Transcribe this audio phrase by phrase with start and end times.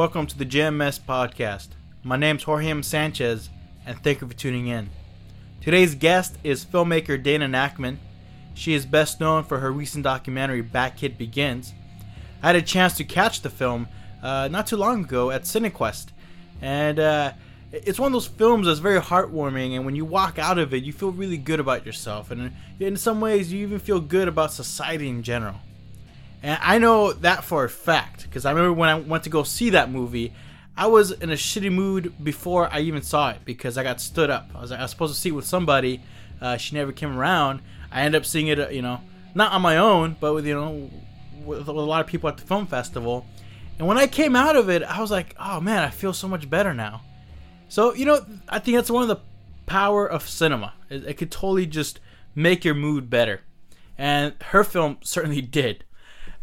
[0.00, 1.68] Welcome to the JMS podcast.
[2.02, 2.82] My name's Jorge M.
[2.82, 3.50] Sanchez,
[3.84, 4.88] and thank you for tuning in.
[5.60, 7.98] Today's guest is filmmaker Dana Nachman.
[8.54, 11.74] She is best known for her recent documentary Bat Kid Begins.
[12.42, 13.88] I had a chance to catch the film
[14.22, 16.06] uh, not too long ago at CineQuest,
[16.62, 17.32] and uh,
[17.70, 19.76] it's one of those films that's very heartwarming.
[19.76, 22.96] And when you walk out of it, you feel really good about yourself, and in
[22.96, 25.56] some ways, you even feel good about society in general.
[26.42, 29.42] And I know that for a fact because I remember when I went to go
[29.42, 30.32] see that movie,
[30.76, 34.30] I was in a shitty mood before I even saw it because I got stood
[34.30, 34.50] up.
[34.54, 36.00] I was, I was supposed to see it with somebody.
[36.40, 37.60] Uh, she never came around.
[37.92, 39.00] I ended up seeing it, uh, you know,
[39.34, 40.90] not on my own, but with you know,
[41.44, 43.26] with, with a lot of people at the film festival.
[43.78, 46.28] And when I came out of it, I was like, oh man, I feel so
[46.28, 47.02] much better now.
[47.68, 49.20] So you know, I think that's one of the
[49.66, 50.72] power of cinema.
[50.88, 52.00] It, it could totally just
[52.34, 53.42] make your mood better,
[53.98, 55.84] and her film certainly did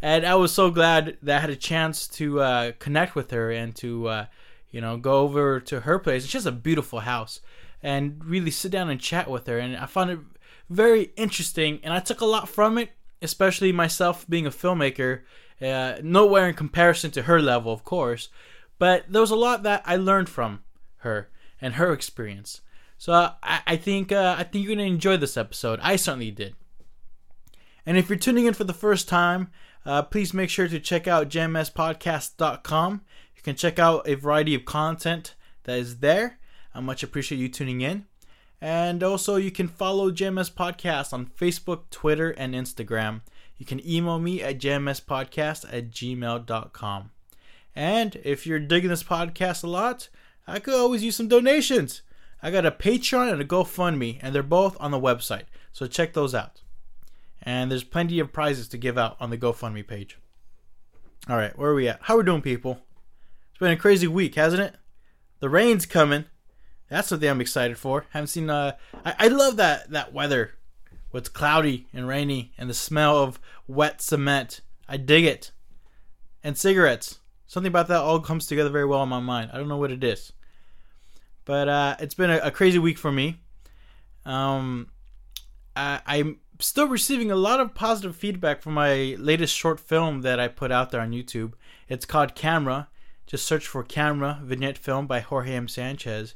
[0.08, 3.52] and I was so glad that I had a chance to uh, connect with her
[3.52, 4.26] and to uh,
[4.72, 6.26] you know go over to her place.
[6.26, 7.42] She has a beautiful house,
[7.84, 9.60] and really sit down and chat with her.
[9.60, 10.20] And I found it
[10.70, 12.92] very interesting, and I took a lot from it,
[13.22, 15.24] especially myself being a filmmaker.
[15.62, 18.30] Uh, nowhere in comparison to her level, of course,
[18.80, 20.62] but there was a lot that I learned from
[21.00, 22.62] her and her experience.
[22.98, 25.82] So uh, I, I think uh, I think you're gonna enjoy this episode.
[25.84, 26.56] I certainly did.
[27.86, 29.50] And if you're tuning in for the first time,
[29.88, 33.02] uh, please make sure to check out jmspodcast.com.
[33.38, 36.40] You can check out a variety of content that is there.
[36.76, 38.06] I much appreciate you tuning in.
[38.60, 43.22] And also, you can follow JMS Podcast on Facebook, Twitter, and Instagram.
[43.58, 47.12] You can email me at jmspodcast at gmail.com.
[47.74, 50.10] And if you're digging this podcast a lot,
[50.46, 52.02] I could always use some donations.
[52.44, 55.46] I got a Patreon and a GoFundMe, and they're both on the website.
[55.72, 56.62] So check those out
[57.48, 60.20] and there's plenty of prizes to give out on the GoFundMe page.
[61.30, 62.00] All right, where are we at?
[62.02, 62.82] How we doing, people?
[63.52, 64.76] It's been a crazy week, hasn't it?
[65.40, 66.26] The rain's coming.
[66.90, 68.06] That's something I'm excited for.
[68.10, 68.50] Haven't seen.
[68.50, 68.74] Uh,
[69.06, 70.56] I, I love that that weather.
[71.12, 74.60] What's cloudy and rainy, and the smell of wet cement.
[74.90, 75.52] I dig it.
[76.44, 77.20] And cigarettes.
[77.46, 79.52] Something about that all comes together very well in my mind.
[79.54, 80.34] I don't know what it is,
[81.46, 83.40] but uh, it's been a, a crazy week for me.
[84.26, 84.90] Um,
[85.78, 90.40] I, I'm still receiving a lot of positive feedback from my latest short film that
[90.40, 91.54] I put out there on YouTube.
[91.88, 92.90] It's called Camera.
[93.26, 95.68] Just search for Camera Vignette Film by Jorge M.
[95.68, 96.36] Sanchez.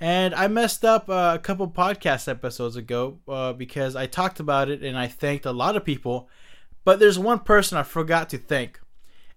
[0.00, 4.70] And I messed up uh, a couple podcast episodes ago uh, because I talked about
[4.70, 6.28] it and I thanked a lot of people.
[6.84, 8.80] But there's one person I forgot to thank.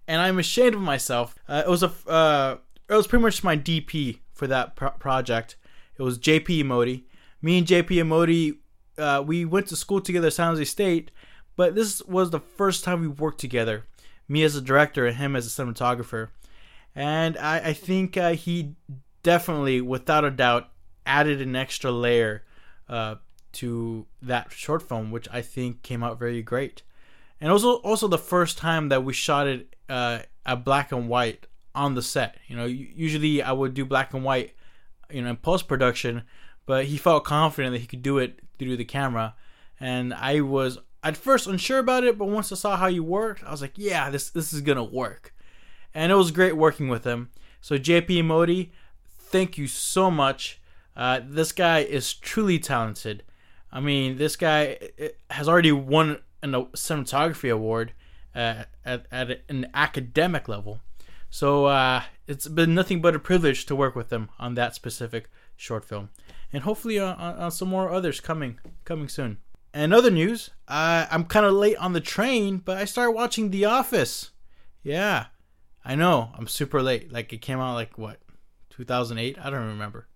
[0.06, 1.34] And I'm ashamed of myself.
[1.48, 2.56] Uh, it was a uh,
[2.88, 5.56] it was pretty much my DP for that pro- project.
[5.98, 7.04] It was JP Emoti.
[7.40, 8.58] Me and JP Emoti
[9.02, 11.10] uh, we went to school together at San Jose State,
[11.56, 13.84] but this was the first time we worked together.
[14.28, 16.28] Me as a director and him as a cinematographer.
[16.94, 18.74] And I, I think uh, he
[19.22, 20.68] definitely, without a doubt,
[21.04, 22.44] added an extra layer
[22.88, 23.16] uh,
[23.54, 26.82] to that short film, which I think came out very great.
[27.40, 31.46] And also, also the first time that we shot it uh, at black and white
[31.74, 32.36] on the set.
[32.46, 34.54] You know, usually I would do black and white,
[35.10, 36.22] you know, in post production,
[36.66, 39.34] but he felt confident that he could do it through the camera.
[39.80, 43.42] And I was at first unsure about it, but once I saw how you worked,
[43.44, 45.34] I was like, yeah, this this is gonna work.
[45.94, 47.30] And it was great working with him.
[47.60, 48.72] So JP Modi,
[49.06, 50.60] thank you so much.
[50.96, 53.24] Uh, this guy is truly talented.
[53.72, 54.78] I mean, this guy
[55.30, 57.92] has already won a cinematography award
[58.34, 60.80] uh, at, at an academic level.
[61.30, 65.30] So uh, it's been nothing but a privilege to work with him on that specific
[65.56, 66.10] short film
[66.52, 69.38] and hopefully on, uh, on, on some more others coming coming soon.
[69.74, 73.50] And other news, uh, I'm kind of late on the train, but I started watching
[73.50, 74.30] The Office.
[74.82, 75.26] Yeah,
[75.84, 77.10] I know I'm super late.
[77.12, 78.18] Like it came out like what
[78.70, 79.38] 2008?
[79.42, 80.08] I don't remember.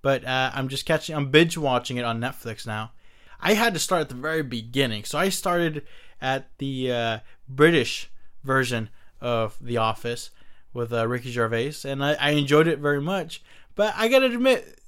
[0.00, 1.14] But uh, I'm just catching.
[1.14, 2.92] I'm binge watching it on Netflix now.
[3.40, 5.82] I had to start at the very beginning, so I started
[6.20, 8.10] at the uh, British
[8.42, 8.88] version
[9.20, 10.30] of The Office
[10.72, 13.42] with uh, Ricky Gervais, and I, I enjoyed it very much.
[13.74, 14.78] But I gotta admit,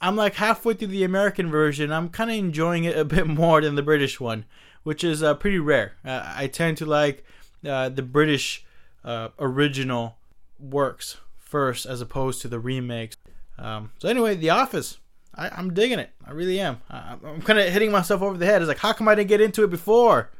[0.00, 1.92] I'm like halfway through the American version.
[1.92, 4.44] I'm kind of enjoying it a bit more than the British one,
[4.82, 5.94] which is uh, pretty rare.
[6.04, 7.24] Uh, I tend to like
[7.66, 8.64] uh, the British
[9.04, 10.16] uh, original
[10.58, 13.16] works first as opposed to the remakes.
[13.58, 14.98] Um, so anyway, The Office.
[15.34, 16.10] I, am digging it.
[16.24, 16.80] I really am.
[16.90, 18.62] I, I'm kind of hitting myself over the head.
[18.62, 20.30] It's like, how come I didn't get into it before?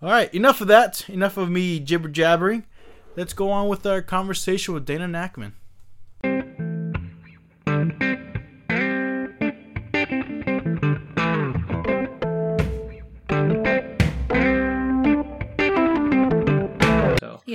[0.00, 1.08] All right, enough of that.
[1.08, 2.64] Enough of me jibber jabbering.
[3.16, 5.52] Let's go on with our conversation with Dana Nachman.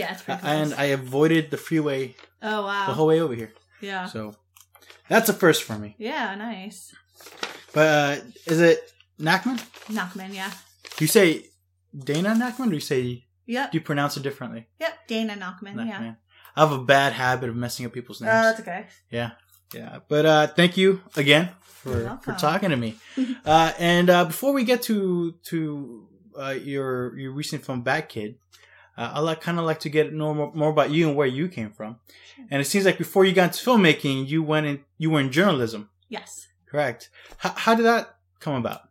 [0.03, 2.87] Yeah, it's pretty And I avoided the freeway Oh wow.
[2.87, 3.51] the whole way over here.
[3.81, 4.05] yeah.
[4.05, 4.35] So
[5.09, 5.95] that's a first for me.
[5.97, 6.35] Yeah.
[6.35, 6.93] Nice.
[7.73, 8.15] But uh,
[8.45, 8.79] is it
[9.19, 9.57] Nachman?
[9.89, 10.33] Nachman.
[10.33, 10.51] Yeah.
[10.97, 11.45] Do you say
[11.97, 12.67] Dana Nachman?
[12.67, 13.71] Or do you say Yep.
[13.71, 14.67] do you pronounce it differently?
[14.79, 14.93] Yep.
[15.07, 15.75] Dana Nachman.
[15.87, 16.13] Yeah.
[16.55, 18.43] I have a bad habit of messing up people's Uh, names.
[18.45, 18.85] that's okay.
[19.09, 19.31] Yeah,
[19.73, 19.99] yeah.
[20.07, 21.49] But uh, thank you again
[21.81, 22.95] for for talking to me.
[23.45, 26.07] uh, and uh, before we get to to
[26.37, 28.35] uh, your your recent film, Bat Kid,
[28.97, 31.27] uh, I like kind of like to get know more, more about you and where
[31.27, 31.99] you came from.
[32.51, 35.31] And it seems like before you got into filmmaking, you went in you were in
[35.31, 36.47] journalism, Yes.
[36.65, 37.09] correct?
[37.43, 38.81] H- how did that come about?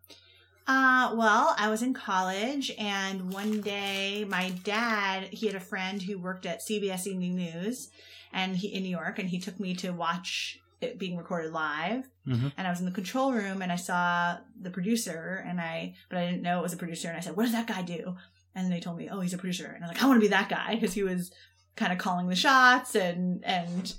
[0.66, 6.00] Uh, well, I was in college, and one day my dad, he had a friend
[6.00, 7.90] who worked at CBS Evening News,
[8.32, 12.08] and he in New York, and he took me to watch it being recorded live.
[12.26, 12.52] Mhm.
[12.56, 16.18] And I was in the control room, and I saw the producer, and I, but
[16.18, 18.16] I didn't know it was a producer, and I said, "What does that guy do?"
[18.54, 20.24] And they told me, "Oh, he's a producer," and I was like, "I want to
[20.26, 21.30] be that guy," because he was
[21.76, 23.94] kind of calling the shots and and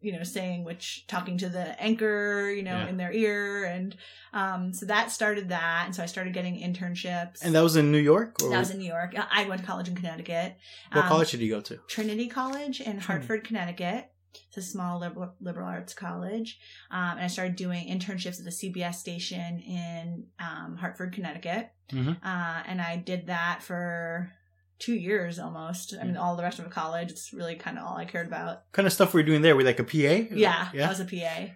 [0.00, 2.88] you know saying which talking to the anchor you know Yeah.
[2.88, 3.64] in their ear.
[3.64, 3.94] And
[4.32, 5.82] um so that started that.
[5.86, 7.40] And so i started getting internships.
[7.42, 9.14] And that was in New York, or that was in new york.
[9.30, 10.56] I went to college in connecticut.
[10.90, 11.78] What Um, college did you go to?
[11.86, 14.10] trinity college in hartford connecticut
[14.48, 16.58] it's a small liberal, liberal arts college
[16.90, 22.16] um, and i started doing internships at the cbs station in um, hartford connecticut Mhm.
[22.24, 24.30] uh, and i did that for
[24.78, 27.96] two years almost i mean all the rest of college it's really kind of all
[27.96, 29.54] i cared about What kind of stuff we were you doing there?
[29.54, 30.34] Were you like a PA?
[30.34, 30.88] yeah, I yeah.
[30.88, 31.50] was a PA.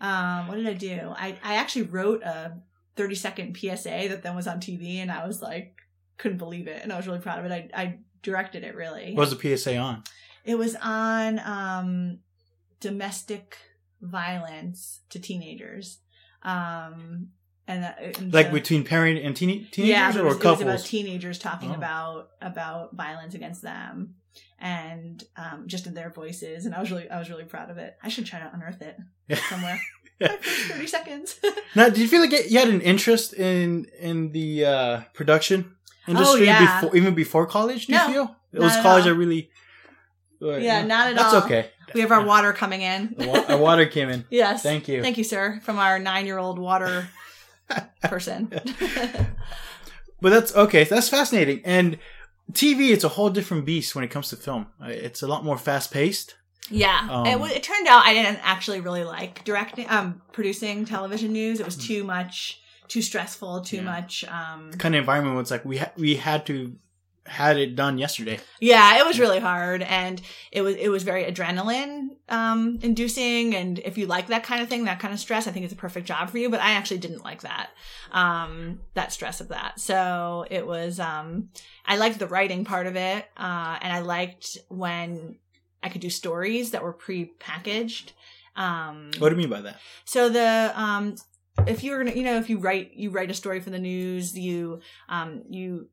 [0.00, 1.12] Um, what did I do?
[1.16, 2.58] I, I actually wrote a
[2.96, 5.74] 30 second PSA that then was on TV, and I was like,
[6.18, 6.82] couldn't believe it.
[6.84, 7.70] And I was really proud of it.
[7.74, 9.14] I, I directed it really.
[9.14, 10.04] What was the PSA on?
[10.48, 12.18] It was on um,
[12.80, 13.56] domestic
[14.00, 15.98] violence to teenagers.
[16.42, 17.28] Um,
[17.66, 20.34] and, that, and Like so- between parent and teen- teenagers yeah, but it or was,
[20.34, 20.62] it was couples?
[20.62, 21.74] about teenagers talking Oh.
[21.74, 24.14] about about violence against them
[24.58, 26.64] and um, just in their voices.
[26.64, 27.96] And I was really I was really proud of it.
[28.02, 28.96] I should try to unearth it
[29.50, 29.80] somewhere.
[30.20, 30.34] Yeah.
[30.42, 31.38] Thirty seconds.
[31.76, 35.76] Now, did you feel like you had an interest in in the uh, production
[36.08, 36.80] industry Oh, yeah.
[36.80, 37.86] before, even before college?
[37.86, 39.48] Do No, you feel it was college that really?
[40.42, 41.40] Uh, Yeah, no, not at That's all.
[41.40, 41.70] That's okay.
[41.94, 43.14] we have our water coming in.
[43.18, 44.24] The wa- our water came in.
[44.30, 44.62] yes.
[44.62, 45.02] Thank you.
[45.02, 47.08] Thank you, sir, from our nine year old water
[48.02, 48.52] person.
[50.20, 50.82] But that's okay.
[50.84, 51.60] That's fascinating.
[51.64, 51.98] And
[52.52, 54.66] TV, it's a whole different beast when it comes to film.
[54.82, 56.34] It's a lot more fast paced.
[56.70, 57.06] yeah.
[57.08, 61.60] Um, it, it turned out I didn't actually really like directing, um, producing television news.
[61.60, 63.82] It was too much, too stressful, too Yeah.
[63.82, 64.24] much.
[64.24, 66.74] Um, Kind of environment where it's like we ha- we had to
[67.28, 68.40] had it done yesterday.
[68.60, 70.20] Yeah, it was really hard, and
[70.50, 73.54] it was it was very adrenaline um, inducing.
[73.54, 75.72] And if you like that kind of thing, that kind of stress, I think it's
[75.74, 76.48] a perfect job for you.
[76.50, 77.70] But I actually didn't like that
[78.12, 79.78] um, that stress of that.
[79.80, 81.50] So it was um,
[81.86, 85.36] I liked the writing part of it, uh, and I liked when
[85.82, 88.12] I could do stories that were pre-packaged.
[88.56, 89.76] Um, What do you mean by that?
[90.04, 91.14] so the um
[91.66, 94.36] if you're gonna you know if you write you write a story for the news
[94.36, 95.88] you um you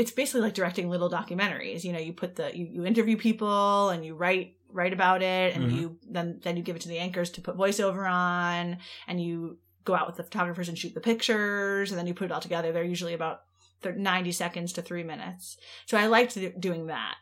[0.00, 3.88] it's basically like directing little documentaries you know you put the you, you interview people
[3.90, 5.76] and you write write about it and Mhm.
[5.76, 8.78] you then then you give it to the anchors to put voiceover on
[9.08, 12.26] and you go out with the photographers and shoot the pictures and then you put
[12.26, 13.42] it all together they're usually about
[13.82, 17.16] thir- 90 seconds to three minutes so i liked do- doing that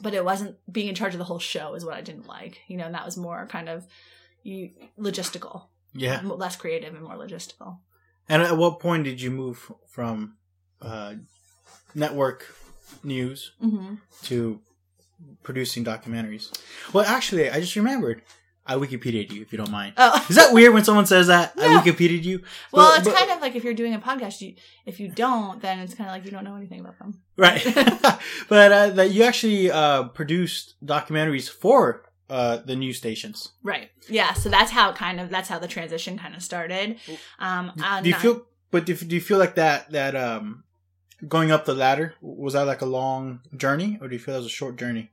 [0.00, 2.60] but it wasn't being in charge of the whole show is what i didn't like
[2.68, 3.86] you know and that was more kind of
[4.44, 5.56] you logistical
[5.94, 6.20] Yeah.
[6.24, 7.80] less creative and more logistical.
[8.28, 10.36] And at what point did you move from
[10.80, 11.14] uh,
[11.94, 12.46] network
[13.04, 13.94] news Mm-hmm.
[14.24, 14.60] to
[15.42, 16.50] producing documentaries?
[16.92, 18.22] Well, actually, I just remembered.
[18.70, 19.94] I Wikipedia'd you, if you don't mind.
[19.96, 21.54] Oh, Is that weird when someone says that?
[21.58, 21.80] I.
[21.80, 22.42] Wikipedia'd you?
[22.70, 25.08] well, But- it's but- kind of like if you're doing a podcast, you, if you
[25.08, 27.18] don't, then it's kind of like you don't know anything about them.
[27.38, 27.62] Right.
[28.50, 33.52] but uh, that you actually uh, produced documentaries for uh, the news stations.
[33.62, 33.88] Right.
[34.06, 34.34] Yeah.
[34.34, 36.98] So that's how kind of that's how the transition kind of started.
[37.38, 38.46] Um, uh, do you not- feel?
[38.70, 39.90] But do, do you feel like that?
[39.92, 40.64] That um,
[41.26, 44.40] going up the ladder was that like a long journey, or do you feel that
[44.40, 45.10] was a short journey?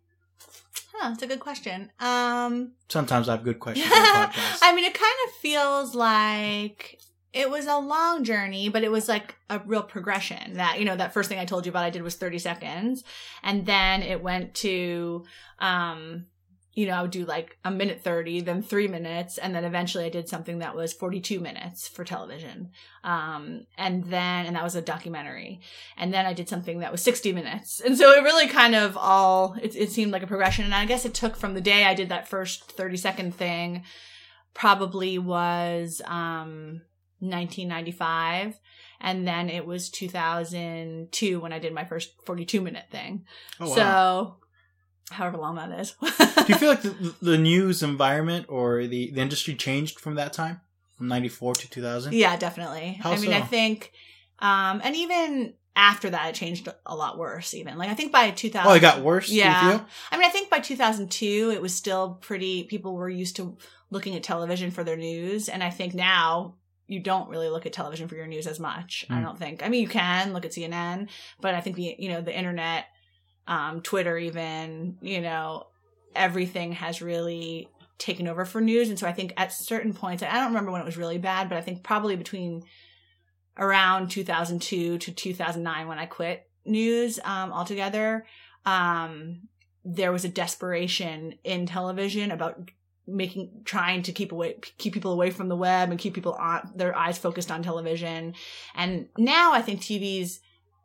[0.94, 1.92] Huh, that's a good question.
[2.00, 4.08] Um, Sometimes I have good questions on the
[4.38, 4.60] podcast.
[4.62, 7.00] I mean, it kind of feels like
[7.34, 10.54] it was a long journey, but it was like a real progression.
[10.56, 13.04] That you know, that first thing I told you about, I did was thirty seconds,
[13.44, 15.26] and then it went to,
[15.60, 16.28] um,
[16.75, 20.03] you know, I would do like a minute thirty, then three minutes, and then eventually
[20.03, 22.72] I did something that was forty-two minutes for television,
[23.03, 25.62] um, and then and that was a documentary,
[25.98, 28.98] and then I did something that was sixty minutes, and so it really kind of
[28.98, 31.86] all it, it seemed like a progression, and I guess it took from the day
[31.86, 33.84] I did that first thirty-second thing
[34.53, 36.82] probably was um
[37.20, 38.60] 1995
[39.01, 43.25] and then it was 2002 when I did my first 42 minute thing.
[43.60, 43.75] oh, wow.
[43.75, 44.36] So
[45.12, 45.94] however long that is.
[46.02, 46.08] Do
[46.48, 50.62] you feel like the, the news environment or the, the industry changed from that time,
[50.98, 52.14] from '94 to 2000?
[52.14, 53.00] yeah, definitely.
[53.02, 53.92] How I mean, I think,
[54.40, 57.54] um, and even after that, it changed a lot worse.
[57.54, 59.30] Even like I think by 2000, Oh, it got worse.
[59.30, 59.82] Yeah.
[60.12, 63.58] I mean, I think by 2002, it was still pretty, people were used to
[63.92, 65.50] looking at television for their news.
[65.50, 66.56] And I think now
[66.88, 69.06] you don't really look at television for your news as much.
[69.10, 69.24] I Mm.
[69.24, 69.64] don't think.
[69.64, 71.10] I mean, you can look at CNN,
[71.42, 72.86] but I think the, you know, the internet,
[73.48, 75.68] um, Twitter, even, you know,
[76.16, 78.90] everything has really taken over for news.
[78.90, 81.50] And so I think at certain points, I don't remember when it was really bad,
[81.50, 82.64] but I think probably between
[83.58, 88.25] around 2002 to 2009 when I quit news um, altogether,
[88.66, 89.48] um,
[89.86, 92.72] there was a desperation in television about
[93.08, 96.72] making trying to keep away keep people away from the web and keep people on
[96.75, 98.34] their eyes focused on television
[98.74, 100.40] and now i think tvs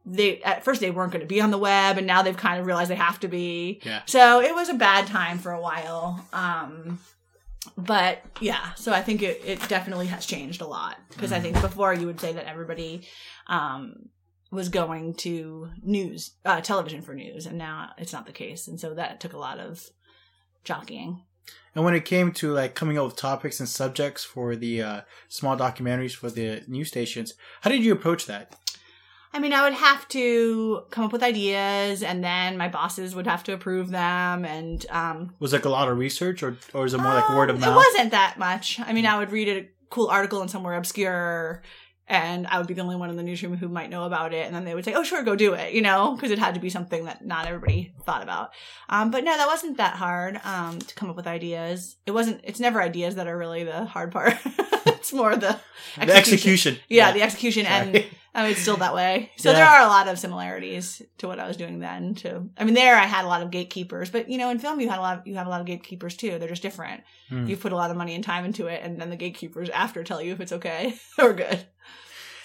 [0.06, 2.58] they at first they weren't going to be on the web and now they've kind
[2.60, 4.00] of realized they have to be Yeah.
[4.06, 6.98] so it was a bad time for a while um
[7.76, 11.60] but yeah so i think it, it definitely has changed a lot because i think
[11.60, 13.02] before you would say that everybody
[13.46, 14.08] um
[14.50, 18.80] was going to news uh television for news and now it's not the case and
[18.80, 19.90] so that took a lot of
[20.64, 21.22] jockeying
[21.74, 25.00] And when it came to like coming up with topics and subjects for the uh,
[25.28, 28.56] small documentaries for the news stations, how did you approach that?
[29.32, 33.28] I mean, I would have to come up with ideas, and then my bosses would
[33.28, 34.44] have to approve them.
[34.44, 37.30] And um, Was it like a lot of research, or or is it more like
[37.30, 37.72] word of um, mouth?
[37.72, 38.80] It wasn't that much.
[38.80, 41.62] I mean, I would read a cool article in somewhere obscure,
[42.08, 44.46] and I would be the only one in the newsroom who might know about it.
[44.46, 46.54] And then they would say, "Oh, sure, go do it," you know, because it had
[46.54, 48.50] to be something that not everybody thought about.
[48.88, 51.94] Um, but no, that wasn't that hard um, to come up with ideas.
[52.04, 52.40] It wasn't.
[52.42, 54.34] It's never ideas that are really the hard part.
[54.86, 55.60] it's more the
[55.96, 56.78] The execution.
[56.88, 58.10] Yeah, the execution and Sorry.
[58.34, 59.32] I mean, it's still that way.
[59.36, 59.56] So Yeah.
[59.56, 62.14] there are a lot of similarities to what I was doing then.
[62.16, 64.80] To I mean, there I had a lot of gatekeepers, but you know, in film
[64.80, 65.18] you had a lot.
[65.18, 66.38] Of, you have a lot of gatekeepers too.
[66.38, 67.02] They're just different.
[67.28, 67.46] Hmm.
[67.46, 70.04] You put a lot of money and time into it, and then the gatekeepers after
[70.04, 71.60] tell you if it's okay or good.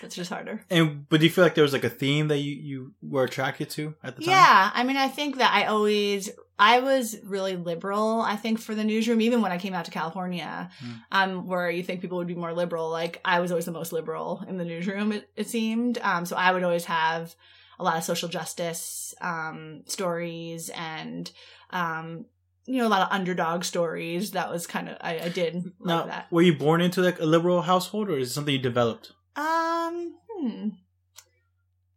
[0.01, 0.63] That's just harder.
[0.69, 3.23] And but do you feel like there was like a theme that you you were
[3.23, 4.31] attracted to at the time?
[4.31, 8.21] Yeah, I mean, I think that I always I was really liberal.
[8.21, 10.99] I think for the newsroom, even when I came out to California, Mm.
[11.11, 13.91] um, where you think people would be more liberal, like I was always the most
[13.93, 15.11] liberal in the newsroom.
[15.11, 15.97] It, it seemed.
[16.01, 17.35] Um, so I would always have
[17.79, 21.29] a lot of social justice um, stories and
[21.71, 22.25] um,
[22.65, 24.31] you know a lot of underdog stories.
[24.31, 26.31] That was kind of I, I did like that.
[26.31, 29.11] were you born into like a liberal household, or is it something you developed?
[29.35, 30.69] Um, hmm.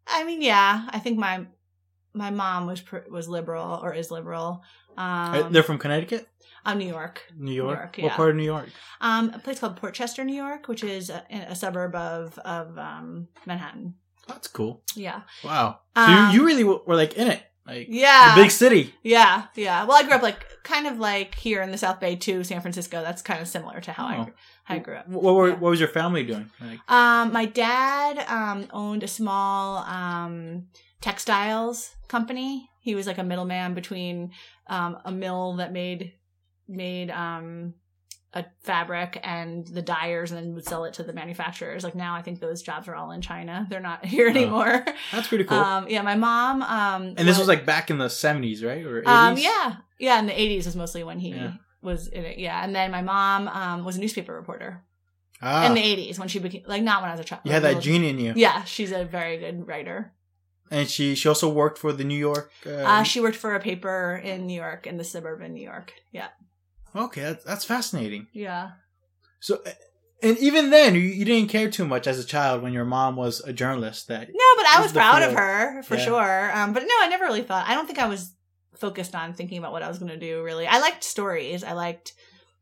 [0.07, 1.47] I mean, yeah, I think my
[2.15, 4.63] my mom was was liberal or is liberal.
[4.97, 6.27] Uh, Um, They're from Connecticut,
[6.65, 7.23] I'm New York.
[7.37, 7.99] New York.
[7.99, 8.69] York, What part of New York?
[9.01, 12.77] Um, a place called Port Chester, New York, which is a, a suburb of of
[12.79, 13.95] um, Manhattan.
[14.27, 14.83] That's cool.
[14.97, 15.81] Yeah, Wow.
[15.97, 18.95] So Um, you, you really were like in it, like yeah, the big city.
[19.03, 19.85] yeah, yeah.
[19.85, 22.61] Well, I grew up like kind of like here in the South Bay too, San
[22.61, 23.03] Francisco.
[23.03, 24.25] That's kind of similar to how I Oh.
[24.25, 24.33] how
[24.69, 25.09] I grew up.
[25.09, 25.55] What were Yeah.
[25.55, 26.51] what was your family doing?
[26.61, 30.67] Like, Um, my dad um, owned a small um,
[31.01, 32.69] textiles company.
[32.81, 34.33] He was like a middleman between
[34.67, 36.13] um, a mill that made
[36.67, 37.75] made um,
[38.35, 41.83] a fabric and the dyers, and then would sell it to the manufacturers.
[41.83, 43.67] Like now, I think those jobs are all in China.
[43.71, 44.85] They're not here anymore.
[45.13, 45.59] that's pretty cool.
[45.59, 46.63] Um, yeah, my mom.
[46.63, 48.85] Um, and this was like back in the seventies, right?
[48.85, 49.07] Or 80s?
[49.09, 50.19] um, yeah, yeah.
[50.19, 51.53] In the eighties was mostly when he Yeah.
[51.91, 52.37] Was in it.
[52.47, 54.71] Yeah, and then my mom um, was a newspaper reporter
[55.41, 57.43] Ah, in the eighties when she became like not when I was a child.
[57.45, 58.33] you had that gene in you.
[58.45, 59.99] Yeah, she's a very good writer.
[60.71, 62.47] And she she also worked for the New York.
[62.67, 65.89] Uh, Uh, she worked for a paper in New York, in the suburban New York.
[66.19, 66.29] Yeah,
[66.95, 68.27] okay, that's, that's fascinating.
[68.47, 68.65] yeah.
[69.41, 69.53] So,
[70.27, 73.15] and even then, you, you didn't care too much as a child when your mom
[73.25, 74.09] was a journalist.
[74.09, 76.05] That No, but I was proud of her for Yeah.
[76.09, 76.41] sure.
[76.59, 77.65] Um, but no, I never really thought.
[77.71, 78.23] I don't think I was
[78.81, 80.43] focused on thinking about what I was going to do.
[80.43, 81.63] Really, I liked stories.
[81.65, 82.13] I liked.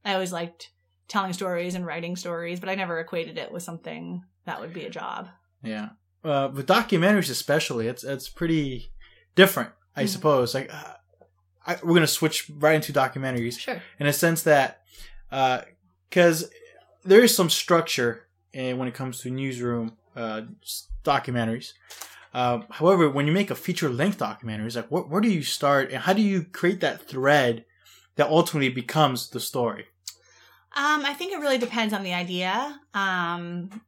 [0.04, 0.70] I always liked
[1.08, 4.84] telling stories and writing stories, but I never equated it with something that would be
[4.84, 5.28] a job.
[5.62, 5.90] yeah,
[6.24, 8.92] uh, with documentaries especially, it's it's pretty
[9.34, 10.08] different, I Mhm.
[10.08, 10.54] suppose.
[10.54, 10.94] Like, uh,
[11.66, 13.58] I, we're gonna switch right into documentaries.
[13.58, 13.80] Sure.
[13.98, 14.82] in a sense that
[16.08, 16.50] because
[17.04, 20.42] there is some structure in, when it comes to newsroom uh,
[21.04, 21.72] documentaries.
[22.36, 25.42] Uh, however, when you make a feature length documentary, it's like where, where do you
[25.42, 27.64] start and how do you create that thread
[28.16, 29.86] that ultimately becomes the story?
[30.76, 32.78] Um, I think it really depends on the idea.
[32.92, 33.80] Um,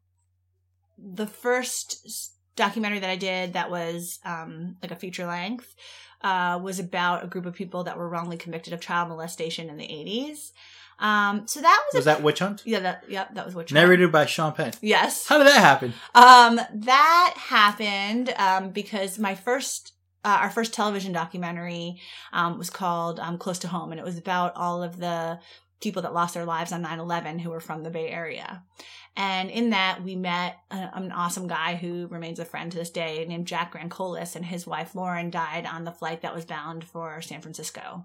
[0.97, 5.75] the first documentary that I did that was um, like a feature length
[6.23, 9.77] uh, was about a group of people that were wrongly convicted of child molestation in
[9.77, 10.53] the 80s.
[10.99, 12.63] Um, so that was, Was a, that Witch Hunt?
[12.65, 14.73] yeah, that yep, that was what Narrated by Sean Penn.
[14.81, 15.27] Yes.
[15.29, 15.95] How did that happen?
[16.15, 19.93] Um, that happened um, because my first
[20.25, 22.01] uh, our first television documentary
[22.33, 25.39] um, was called um, Close to Home, and it was about all of the
[25.81, 28.65] people that lost their lives on 9-11 who were from the Bay Area.
[29.17, 32.91] And in that, we met a, an awesome guy who remains a friend to this
[32.91, 36.85] day named Jack Grandcolas, and his wife Lauren died on the flight that was bound
[36.85, 38.05] for San Francisco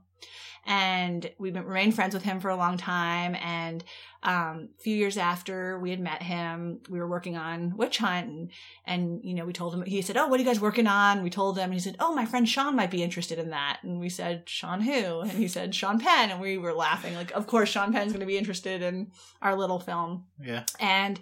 [0.65, 3.35] and we've been, remained friends with him for a long time.
[3.35, 3.83] And
[4.23, 8.29] um, a few years after we had met him, we were working on Witch Hunt,
[8.29, 8.51] and,
[8.85, 9.83] and you know we told him.
[9.83, 11.65] He said, "Oh, what are you guys working on?" We told him.
[11.65, 14.43] And he said, "Oh, my friend Sean might be interested in that." And we said,
[14.47, 17.91] "Sean who?" And he said, "Sean Penn." And we were laughing, like, "Of course, Sean
[17.91, 20.63] Penn's going to be interested in our little film." Yeah.
[20.79, 21.19] And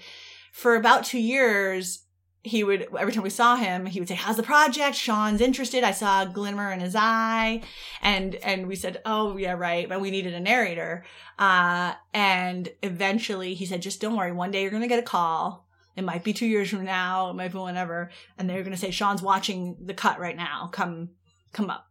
[0.51, 2.03] for about two years,
[2.43, 4.95] he would every time we saw him he would say how's the project?
[4.95, 5.83] Sean's interested.
[5.83, 7.62] I saw a glimmer in his eye.
[8.01, 11.05] And and we said oh yeah right but we needed a narrator.
[11.38, 14.31] Uh and eventually he said just don't worry.
[14.31, 15.67] One day you're gonna get a call.
[15.95, 17.29] It might be two years from now.
[17.29, 18.10] It might be whenever.
[18.38, 20.69] And they're gonna say sean's watching the cut right now.
[20.71, 21.10] Come
[21.53, 21.86] come up.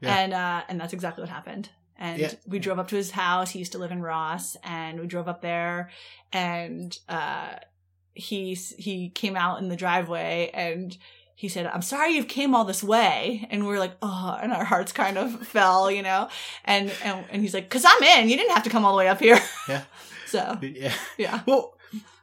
[0.00, 0.16] Yeah.
[0.18, 1.70] and uh and that's exactly what happened.
[1.98, 2.32] And Yeah.
[2.46, 3.50] we drove up to his house.
[3.50, 4.56] He used to live in ross.
[4.62, 5.90] And we drove up there.
[6.32, 7.54] And uh
[8.16, 10.96] he he came out in the driveway and
[11.34, 13.46] he said i'm sorry you've came all this way.
[13.50, 16.28] And we are like oh and our hearts kind of fell you know?
[16.64, 18.28] And and, and he's like because i'm in.
[18.28, 19.38] You didn't have to come all the way up here.
[19.68, 19.82] Yeah.
[20.26, 20.92] so Yeah.
[21.18, 21.40] yeah.
[21.46, 21.74] Well,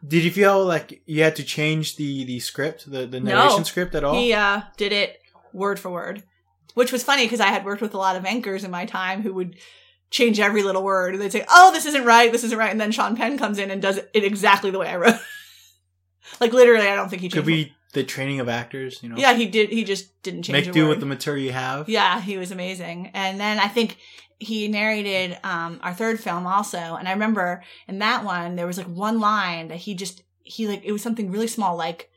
[0.05, 3.63] did you feel like you had to change the the script, the the narration No.
[3.63, 4.15] script at all?
[4.15, 5.19] he uh did it
[5.53, 6.23] word for word
[6.73, 9.21] which was funny because i had worked with a lot of anchors in my time
[9.21, 9.55] who would
[10.09, 11.13] change every little word.
[11.13, 12.31] And they'd say oh this isn't right.
[12.31, 12.71] This isn't right.
[12.71, 15.19] And then sean penn comes in and does it exactly the way i wrote
[16.39, 17.35] like literally i don't think he changed.
[17.35, 19.15] Could be the training of actors, you know.
[19.17, 20.89] yeah he did he just didn't change Make do word.
[20.89, 21.87] with the material you have.
[21.87, 23.11] Yeah, he was amazing.
[23.13, 23.97] And then I think
[24.39, 26.77] he narrated um, our third film also.
[26.77, 30.67] And I remember in that one, there was like one line that he just, he
[30.67, 32.09] like, it was something really small, like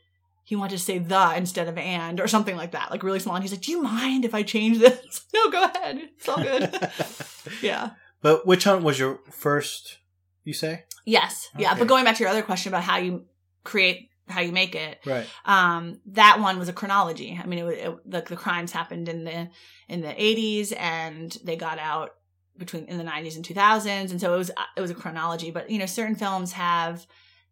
[0.43, 3.35] he wanted to say the instead of and or something like that, like really small.
[3.35, 5.25] And he's like, do you mind if I change this?
[5.33, 6.09] no, go ahead.
[6.17, 6.91] It's all good.
[7.61, 7.91] yeah.
[8.21, 9.99] but Witch Hunt was your first?
[10.43, 11.49] You say Yes.
[11.57, 11.75] Yeah.
[11.77, 13.25] But going back to your other question about how you
[13.71, 15.27] create, how you make it, right?
[15.45, 15.83] um
[16.21, 19.39] that one was a chronology i mean it it, the, the crimes happened in the
[19.87, 22.09] in the 80s and they got out
[22.57, 25.69] between in the 90s and 2000s and so it was it was a chronology but
[25.69, 27.05] you know certain films have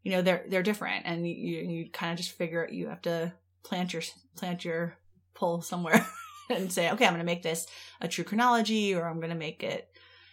[0.04, 1.34] you know they're they're different and you
[1.74, 3.32] you, kind of just figure you have to
[3.64, 4.04] plant your
[4.36, 4.98] plant your
[5.34, 6.02] pole somewhere
[6.50, 7.68] and say okay i'm going to make this
[8.02, 9.82] a true chronology or i'm going to make it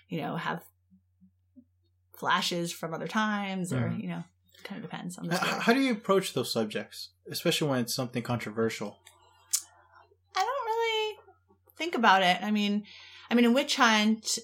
[0.08, 0.60] you know have
[2.16, 4.02] flashes from other times or Mhm.
[4.02, 4.24] you know
[4.64, 5.62] kind of depends on the How, story.
[5.62, 8.98] how do you approach those subjects, especially when it's something controversial?
[10.36, 11.18] I don't really
[11.76, 12.38] think about it.
[12.42, 12.84] I mean,
[13.30, 14.38] I mean, in Witch Hunt,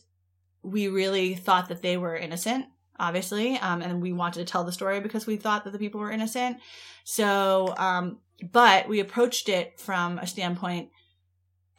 [0.62, 2.66] we really thought that they were innocent,
[2.98, 6.00] obviously, um, and we wanted to tell the story because we thought that the people
[6.00, 6.58] were innocent.
[7.04, 8.18] So, um,
[8.52, 10.90] but we approached it from a standpoint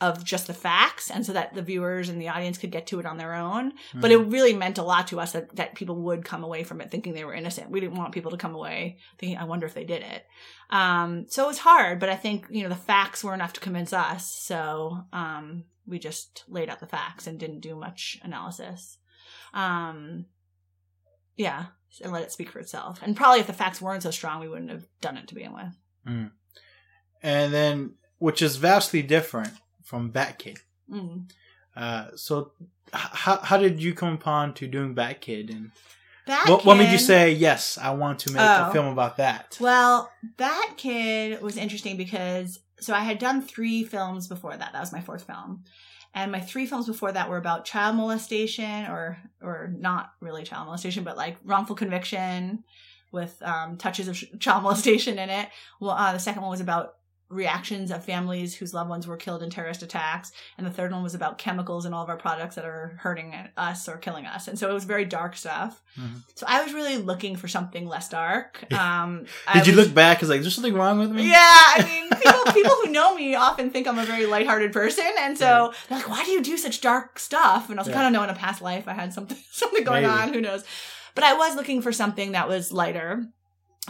[0.02, 3.00] of just the facts, and so that the viewers and the audience could get to
[3.00, 3.74] it on their own.
[3.94, 4.32] But it Mhm.
[4.32, 7.14] really meant a lot to us that, that people would come away from it thinking
[7.14, 7.70] they were innocent.
[7.70, 10.26] We didn't want people to come away thinking, I wonder if they did it.
[10.70, 13.60] Um, so it was hard, but I think, you know, the facts were enough to
[13.60, 14.32] convince us.
[14.32, 19.00] So, um, we just laid out the facts and didn't do much analysis.
[19.54, 20.28] Um,
[21.36, 21.68] yeah,
[22.04, 23.00] and let it speak for itself.
[23.02, 25.54] And probably if the facts weren't so strong, we wouldn't have done it to begin
[25.54, 25.74] with.
[27.22, 29.54] and then which is vastly different
[29.90, 30.60] from Batkid.
[30.92, 31.30] Mm.
[31.76, 32.52] Uh, so,
[32.94, 35.72] h- how how did you come upon to doing Batkid, and
[36.28, 37.78] Bat what, what made you say yes?
[37.78, 38.70] I want to make Oh.
[38.70, 39.58] a film about that.
[39.60, 44.72] Well, Bat Kid was interesting because so I had done three films before that.
[44.74, 45.64] That was my fourth film.
[46.14, 50.66] And my three films before that were about child molestation or or not really child
[50.66, 52.64] molestation, but like wrongful conviction
[53.12, 55.50] with um, touches of sh- child molestation in it.
[55.80, 56.96] Well, uh, the second one was about
[57.30, 61.04] reactions of families whose loved ones were killed in terrorist attacks, and the third one
[61.04, 64.48] was about chemicals in all of our products that are hurting us or killing us.
[64.48, 65.82] And so it was very dark stuff.
[66.00, 66.24] Mhm.
[66.36, 68.64] So I was really looking for something less dark.
[68.74, 70.24] Um, I Did you was- look back?
[70.24, 71.30] Is like, is there something wrong with me?
[71.30, 75.06] yeah, I mean, people, people who know me often think I'm a very lighthearted person,
[75.20, 77.94] and so they're like, "Why do you do such dark stuff?" And I was like,
[77.96, 78.00] Yeah.
[78.02, 78.24] "I don't know.
[78.24, 80.12] In a past life, I had something something going Maybe.
[80.14, 80.34] on.
[80.34, 80.64] Who knows?"
[81.16, 83.24] But I was looking for something that was lighter,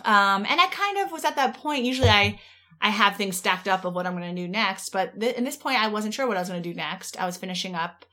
[0.06, 1.86] um, and I kind of was at that point.
[1.86, 2.40] Usually, I
[2.82, 5.44] I have things stacked up of what I'm going to do next, but th- in
[5.44, 7.20] this point, I wasn't sure what I was going to do next.
[7.20, 8.06] I was finishing up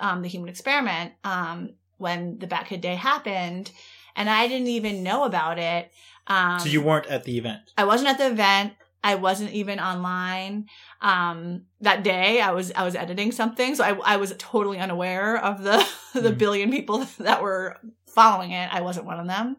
[0.00, 3.70] um, the human experiment um, when the Bat Kid Day happened,
[4.16, 5.90] and I didn't even know about it.
[6.26, 7.72] Um, So you weren't at the event.
[7.78, 8.72] I wasn't at the event.
[9.04, 10.66] I wasn't even online.
[11.00, 13.76] Um, that day I was, I was editing something.
[13.76, 16.38] So I, I was totally unaware of the, the Mhm.
[16.38, 17.76] billion people that were
[18.08, 18.68] following it.
[18.74, 19.56] I wasn't one of them.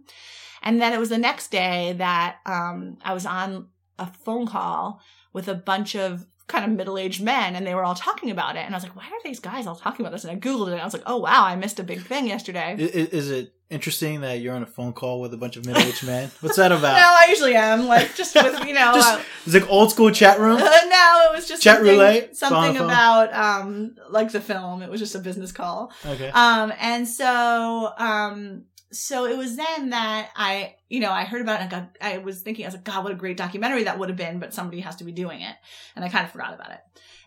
[0.61, 3.67] And then it was the next day that, um, I was on
[3.99, 5.01] a phone call
[5.33, 8.61] with a bunch of kind of middle-aged men and they were all talking about it
[8.65, 10.67] and i was like why are these guys all talking about this and i googled
[10.69, 13.29] it and i was like oh wow i missed a big thing yesterday Is, is
[13.29, 16.31] it interesting that you're on a phone call with a bunch of middle-aged men?
[16.41, 16.95] What's that about?
[16.95, 20.09] no i usually am like just with you know Just- uh, It's like old school
[20.09, 20.57] chat room.
[20.59, 22.35] no it was just Chat something, roulette?
[22.35, 26.29] something about um like the film it was just a business call Okay.
[26.29, 31.59] Um, and so, um, so it was then that I, you know, I heard about
[31.59, 33.83] it and I, got, I was thinking, I was like, God, what a great documentary
[33.83, 35.55] that would have been, but somebody has to be doing it.
[35.95, 36.79] And I kind of forgot about it.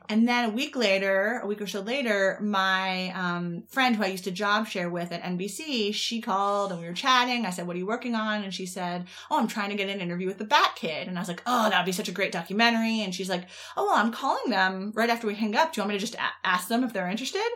[0.09, 4.09] And then a week later, a week or so later, my um, friend who I
[4.09, 7.47] used to job share with at NBC, she called and we were chatting.
[7.47, 9.89] I said, "What are you working on?" And she said, "Oh, I'm trying to get
[9.89, 12.09] an interview with the Bat Kid." And I was like, "Oh, that would be such
[12.09, 13.47] a great documentary." And she's like,
[13.77, 15.73] "Oh, well, I'm calling them right after we hang up.
[15.73, 17.49] Do you want me to just a- ask them if they're interested?"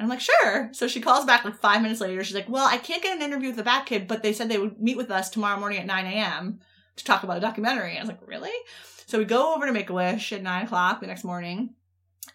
[0.00, 2.24] And I'm like, "Sure." So she calls back like five minutes later.
[2.24, 4.48] She's like, "Well, I can't get an interview with the Bat Kid, but they said
[4.48, 6.60] they would meet with us tomorrow morning at 9 a.m.
[6.96, 8.50] to talk about a documentary." And I was like, "Really?"
[9.06, 11.74] So we go over to Make a Wish at nine o'clock the next morning,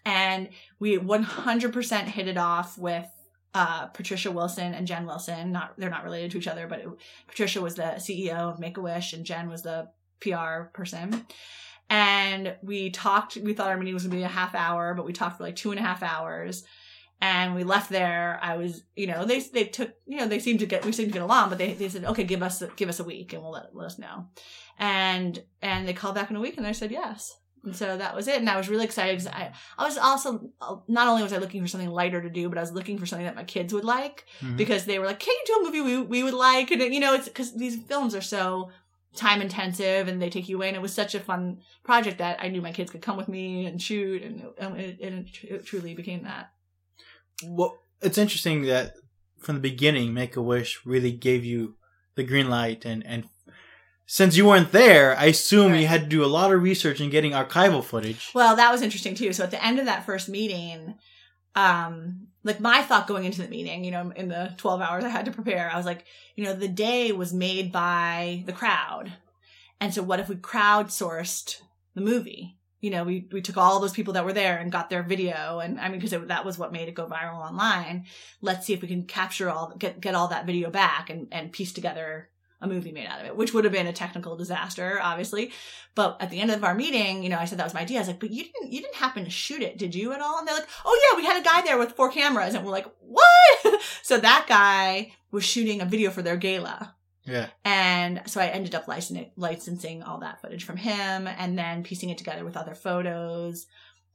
[0.04, 3.08] and we 100% hit it off with
[3.52, 5.50] uh, Patricia Wilson and Jen Wilson.
[5.50, 6.88] Not they're not related to each other, but it,
[7.26, 9.88] Patricia was the CEO of Make a Wish, and Jen was the
[10.20, 11.26] PR person.
[11.90, 13.36] And we talked.
[13.36, 15.56] We thought our meeting was gonna be a half hour, but we talked for like
[15.56, 16.62] two and a half hours.
[17.20, 18.38] And we left there.
[18.42, 21.08] I was, you know, they they took, you know, they seemed to get we seemed
[21.08, 23.42] to get along, but they, they said, okay, give us give us a week, and
[23.42, 24.26] we'll let let us know.
[24.78, 27.36] And and they called back in a week, and I said yes.
[27.64, 28.36] And so that was it.
[28.38, 30.50] And I was really excited because I, I was also,
[30.86, 33.06] not only was I looking for something lighter to do, but I was looking for
[33.06, 34.56] something that my kids would like Mhm.
[34.56, 36.70] because they were like, can you do a movie we, we would like?
[36.70, 38.70] And, you know, it's because these films are so
[39.16, 40.68] time intensive and they take you away.
[40.68, 43.26] And it was such a fun project that I knew my kids could come with
[43.26, 44.22] me and shoot.
[44.22, 46.52] And it, and it, it, it truly became that.
[47.44, 48.94] Well, it's interesting that
[49.38, 51.76] from the beginning, Make a Wish really gave you
[52.14, 53.24] the green light, and and
[54.06, 57.10] since you weren't there, I assume you had to do a lot of research in
[57.10, 58.30] getting archival footage.
[58.34, 59.32] Well, that was interesting too.
[59.32, 60.94] So at the end of that first meeting,
[61.56, 65.08] um, like my thought going into the meeting, you know, in the 12 hours I
[65.08, 66.04] had to prepare, I was like,
[66.36, 69.12] you know, the day was made by the crowd.
[69.80, 71.60] And so what if we crowdsourced
[71.94, 72.55] the movie?
[72.86, 75.58] You know, we, we took all those people that were there and got their video.
[75.58, 78.06] And I mean, cause it, that was what made it go viral online.
[78.40, 81.50] Let's see if we can capture all, get, get all that video back and, and
[81.50, 85.00] piece together a movie made out of it, which would have been a technical disaster,
[85.02, 85.52] obviously.
[85.96, 87.98] But at the end of our meeting, you know, I said that was my idea.
[87.98, 90.22] I was like, but you didn't, you didn't happen to shoot it, did you at
[90.22, 90.38] all?
[90.38, 92.54] And they're like, oh yeah, we had a guy there with four cameras.
[92.54, 93.82] And we're like, what?
[94.02, 96.95] so that guy was shooting a video for their gala.
[97.26, 97.48] Yeah.
[97.64, 102.10] And so I ended up licensing, licensing all that footage from him and then piecing
[102.10, 103.66] it together with other photos,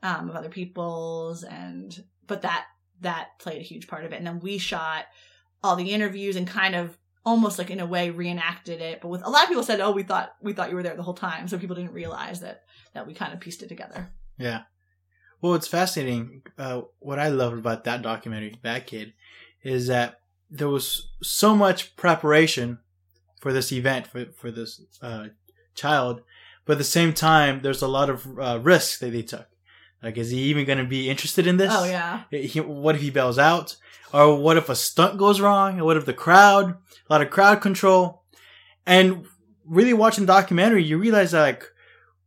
[0.02, 2.66] um, of other people's and, but that,
[3.02, 4.18] that played a huge part of it.
[4.18, 5.06] And then we shot
[5.64, 9.02] all the interviews and kind of almost like in a way reenacted it.
[9.02, 10.96] But with a lot of people said, oh, we thought, we thought you were there
[10.96, 11.48] the whole time.
[11.48, 14.12] So people didn't realize that, that we kind of pieced it together.
[14.38, 14.62] Yeah.
[15.42, 16.44] Well, it's fascinating.
[16.58, 19.14] Uh, what I loved about that documentary, Bat Kid,
[19.64, 20.20] is that
[20.50, 22.80] there was so much preparation
[23.42, 25.28] for this event, for, for this uh,
[25.76, 26.22] child,
[26.64, 29.48] but at the same time, there's a lot of uh, risks that they took.
[30.02, 31.74] Like, is he even going to be interested in this?
[31.76, 32.24] Oh yeah.
[32.32, 33.76] He, what if he bails out?
[34.14, 35.80] Or what if a stunt goes wrong?
[35.80, 38.24] Or what if the crowd, a lot of crowd control?
[38.86, 39.26] And
[39.66, 41.66] really watching the documentary, you realize like,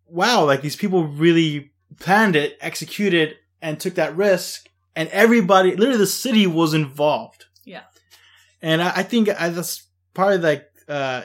[0.06, 4.68] wow, like these people really planned it, executed, and took that risk.
[4.96, 7.46] And everybody, literally the city was involved.
[7.64, 7.82] Yeah.
[8.62, 11.22] And I, I think I, that's part of like, uh,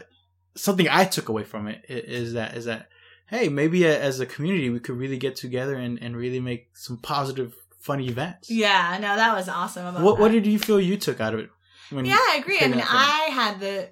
[0.55, 2.89] something I took away from it is that is that,
[3.27, 6.97] hey, maybe as a community, we could really get together and, and really make some
[6.97, 8.49] positive, funny events.
[8.49, 8.97] Yeah.
[8.99, 9.85] No, that was awesome.
[9.85, 10.21] About What that.
[10.21, 11.49] What did you feel you took out of it?
[11.89, 12.59] When Yeah, I agree.
[12.59, 12.83] I mean.
[12.85, 13.89] I had the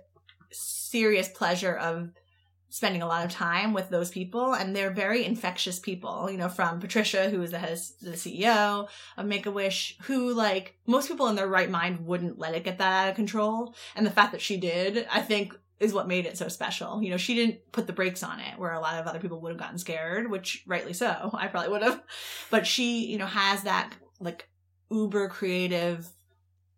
[0.51, 2.09] serious pleasure of
[2.77, 6.29] spending a lot of time with those people, and they're very infectious people.
[6.29, 8.87] You know, from Patricia, who is the head, the CEO
[9.17, 12.63] of Make a Wish, who like most people in their right mind wouldn't let it
[12.63, 15.57] get that out of control, and the fact that she did, I think.
[15.79, 17.03] Is what made it so special.
[17.03, 19.39] You know, she didn't put the brakes on it where a lot of other people
[19.41, 21.29] would have gotten scared, which rightly so.
[21.37, 22.01] I probably would have.
[22.49, 24.49] But she, you know, has that like
[24.89, 26.09] uber creative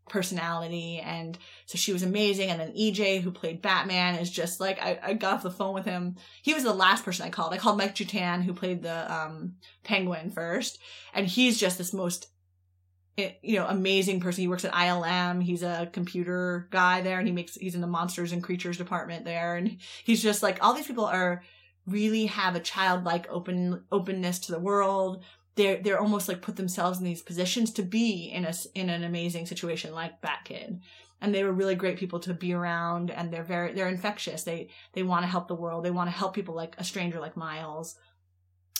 [0.09, 2.49] personality and so she was amazing.
[2.49, 5.73] And then ej who played batman is just like I, I got off the phone
[5.73, 6.15] with him.
[6.41, 7.53] He was the last person i called.
[7.53, 10.79] I called mike jutan who played the um penguin first
[11.13, 12.27] and he's just this most
[13.17, 14.41] eh, you know amazing person.
[14.41, 17.87] He works at ilm he's a computer guy there and he makes he's in the
[17.87, 21.43] monsters and creatures department there and he's just like all these people are
[21.85, 25.23] really have a childlike open openness to the world
[25.59, 29.03] they're they're almost like put themselves in these positions to be in a in an
[29.03, 30.81] amazing situation like Bat Kid,
[31.19, 34.43] and they were really great people to be around, and they're very they're infectious.
[34.43, 35.83] They they want to help the world.
[35.83, 37.97] They want to help people like a stranger like Miles,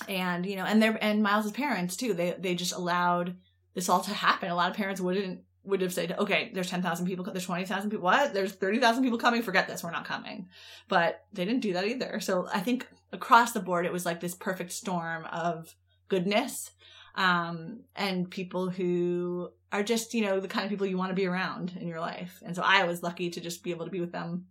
[0.07, 2.13] and you know, and their and Miles's parents too.
[2.13, 3.35] They they just allowed
[3.75, 4.49] this all to happen.
[4.49, 8.03] A lot of parents wouldn't would have said, okay, there's 10,000 people, there's 20,000 people.
[8.03, 8.33] What?
[8.33, 9.41] There's 30,000 people coming.
[9.43, 9.83] Forget this.
[9.83, 10.47] We're not coming.
[10.87, 12.21] But they didn't do that either.
[12.21, 15.75] So I think across the board, it was like this perfect storm of
[16.09, 16.71] goodness
[17.15, 21.15] um, and people who are just, you know, the kind of people you want to
[21.15, 22.41] be around in your life.
[22.45, 24.45] And so I was lucky to just be able to be with them,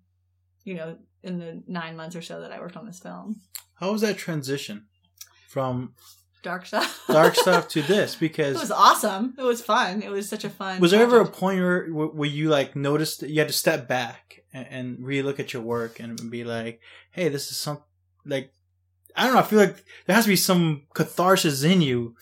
[0.65, 3.41] you know, in the nine months or so that I worked on this film.
[3.75, 4.87] How was that transition
[5.49, 5.95] from
[6.43, 7.05] Dark stuff.
[7.09, 8.15] dark stuff to this?
[8.15, 9.35] Because it was awesome.
[9.39, 10.03] It was fun.
[10.03, 10.81] It was such a fun.
[10.81, 13.89] was there ever a point where where you like noticed that you had to step
[13.89, 17.83] back and, and really look at your work and be like, hey, this is some
[18.25, 18.53] like
[19.19, 19.41] I don't know.
[19.41, 22.15] I feel like there has to be some catharsis in you.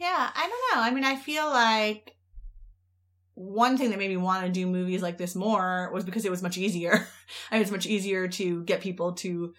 [0.00, 0.82] Yeah, I don't know.
[0.82, 2.14] I mean, I feel like
[3.34, 6.30] one thing that made me want to do movies like this more was because it
[6.30, 6.92] was much easier.
[7.50, 9.54] I mean, it's much easier to get people to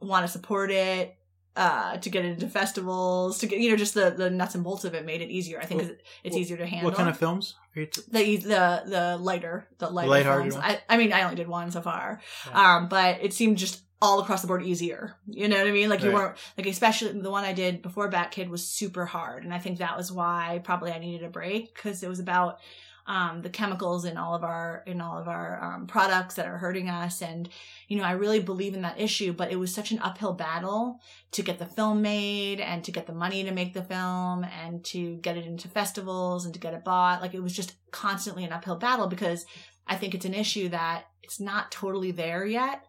[0.00, 1.16] want to support it,
[1.56, 4.84] uh, to get into festivals, to get you know just the the nuts and bolts
[4.84, 5.60] of it made it easier.
[5.60, 5.90] I think
[6.22, 6.90] it's easier to handle.
[6.90, 7.54] What kind of films?
[7.74, 10.54] t- the the the lighter the lighter films.
[10.54, 10.64] ones?
[10.66, 12.76] I, I mean, I only did one so far, Yeah.
[12.76, 15.16] um, but it seemed just all across the board easier.
[15.26, 15.88] You know what I mean?
[15.88, 16.14] Like you Right.
[16.14, 19.58] weren't like especially the one I did before Bat Kid was super hard, and I
[19.58, 22.58] think that was why probably I needed a break because it was about
[23.06, 26.56] um, the chemicals in all of our in all of our um, products that are
[26.58, 27.48] hurting us, and
[27.88, 31.00] you know I really believe in that issue, but it was such an uphill battle
[31.32, 34.84] to get the film made and to get the money to make the film and
[34.86, 37.20] to get it into festivals and to get it bought.
[37.20, 39.44] Like it was just constantly an uphill battle because
[39.86, 42.84] I think it's an issue that it's not totally there yet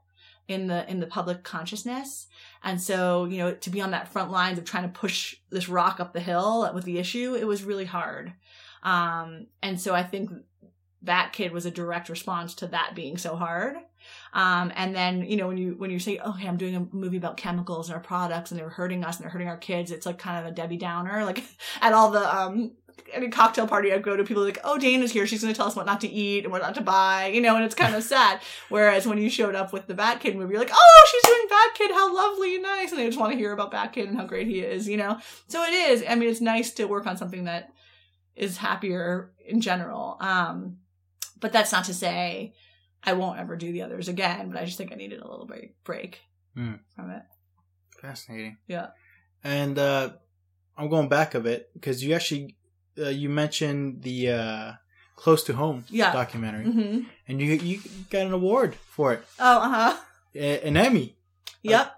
[0.48, 2.28] in the in the public consciousness.
[2.64, 5.70] And so, you know, to be on that front lines of trying to push this
[5.70, 8.34] rock up the hill with the issue, it was really hard.
[8.84, 10.32] Um and so I think
[11.06, 13.78] Bat Kid was a direct response to that being so hard.
[14.34, 17.18] Um, and then, you know, when you, when you say, oh, I'm doing a movie
[17.18, 20.06] about chemicals and our products and they're hurting us and they're hurting our kids, it's
[20.06, 21.24] like kind of a Debbie Downer.
[21.24, 21.44] Like
[21.82, 22.72] at all the, um,
[23.14, 25.26] any cocktail party I go to, people are like, oh, Dana's here.
[25.28, 27.40] She's going to tell us what not to eat and what not to buy, you
[27.42, 28.42] know, and it's kind of sad.
[28.70, 31.48] Whereas when you showed up with the Bat Kid movie, you're like, oh, she's doing
[31.50, 31.92] Bat Kid.
[31.92, 32.92] How lovely and nice.
[32.92, 34.98] And they just want to hear about Bat Kid and how great he is, you
[34.98, 35.20] know?
[35.48, 36.04] So it is.
[36.08, 37.70] I mean, it's nice to work on something that
[38.36, 40.18] is happier in general.
[40.20, 40.78] Um,
[41.40, 42.54] but that's not to say
[43.04, 45.46] I won't ever do the others again, but I just think I needed a little
[45.46, 46.20] break break
[46.56, 46.76] Hmm.
[46.96, 47.22] from it.
[48.02, 48.58] Fascinating.
[48.68, 48.88] Yeah.
[49.44, 50.12] And uh,
[50.78, 52.55] I'm going back a bit because you actually
[53.00, 54.72] uh, you mentioned the uh,
[55.16, 56.12] close to home Yeah.
[56.14, 57.80] documentary, hmm and you you
[58.10, 59.98] got an award for it, Oh, uh huh.
[60.36, 61.16] an Emmy.
[61.64, 61.92] Yep.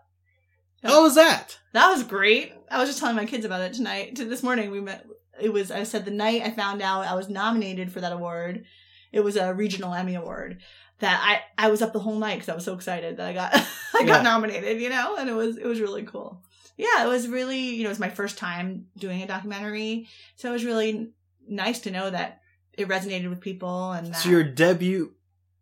[0.84, 0.90] Yeah.
[0.90, 1.58] How was that?
[1.74, 2.54] That was great.
[2.72, 4.16] I was just telling my kids about it tonight.
[4.18, 5.06] To this morning, we met.
[5.40, 5.72] It was.
[5.72, 8.66] I said the night I found out I was nominated for that award.
[9.12, 10.60] It was a regional Emmy award
[11.00, 11.20] that
[11.58, 13.54] I I was up the whole night because I was so excited that I got
[13.94, 14.22] I got Yeah.
[14.22, 14.80] nominated.
[14.82, 16.42] You know, and it was it was really cool.
[16.78, 20.50] Yeah, it was really you know it was my first time doing a documentary, so
[20.50, 21.10] it was really
[21.48, 22.42] nice to know that
[22.74, 24.18] it resonated with people and that.
[24.18, 25.14] So your debut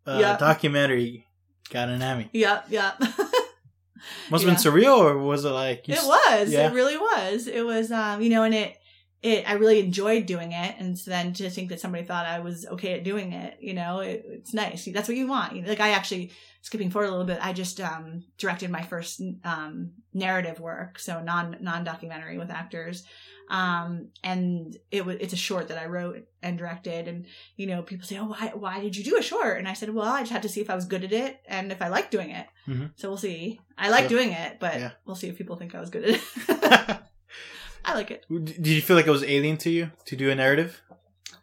[0.06, 0.36] uh, Yeah.
[0.36, 1.26] documentary
[1.70, 2.28] got an Emmy.
[2.32, 3.00] Yep, yep.
[4.30, 6.70] Must have been surreal, or was it like it was yeah.
[6.70, 8.76] it really was it was um you know and it
[9.22, 12.38] it i really enjoyed doing it and so then to think that somebody thought i
[12.38, 15.62] was okay at doing it you know it, it's nice that's what you want you
[15.62, 16.30] know, like i actually
[16.66, 21.22] skipping forward a little bit i just um directed my first um narrative work so
[21.22, 23.04] non non documentary with actors
[23.50, 27.26] um and it was it's a short that i wrote and directed and
[27.56, 29.94] you know people say oh why why did you do a short and i said
[29.94, 31.88] well i just had to see if i was good at it and if i
[31.88, 32.90] liked doing it Mhm.
[32.96, 34.90] so we'll see i like So- doing it but Yeah.
[35.04, 36.22] we'll see if people think i was good at it
[37.84, 40.34] i like it Did you feel like it was alien to you to do a
[40.34, 40.82] narrative?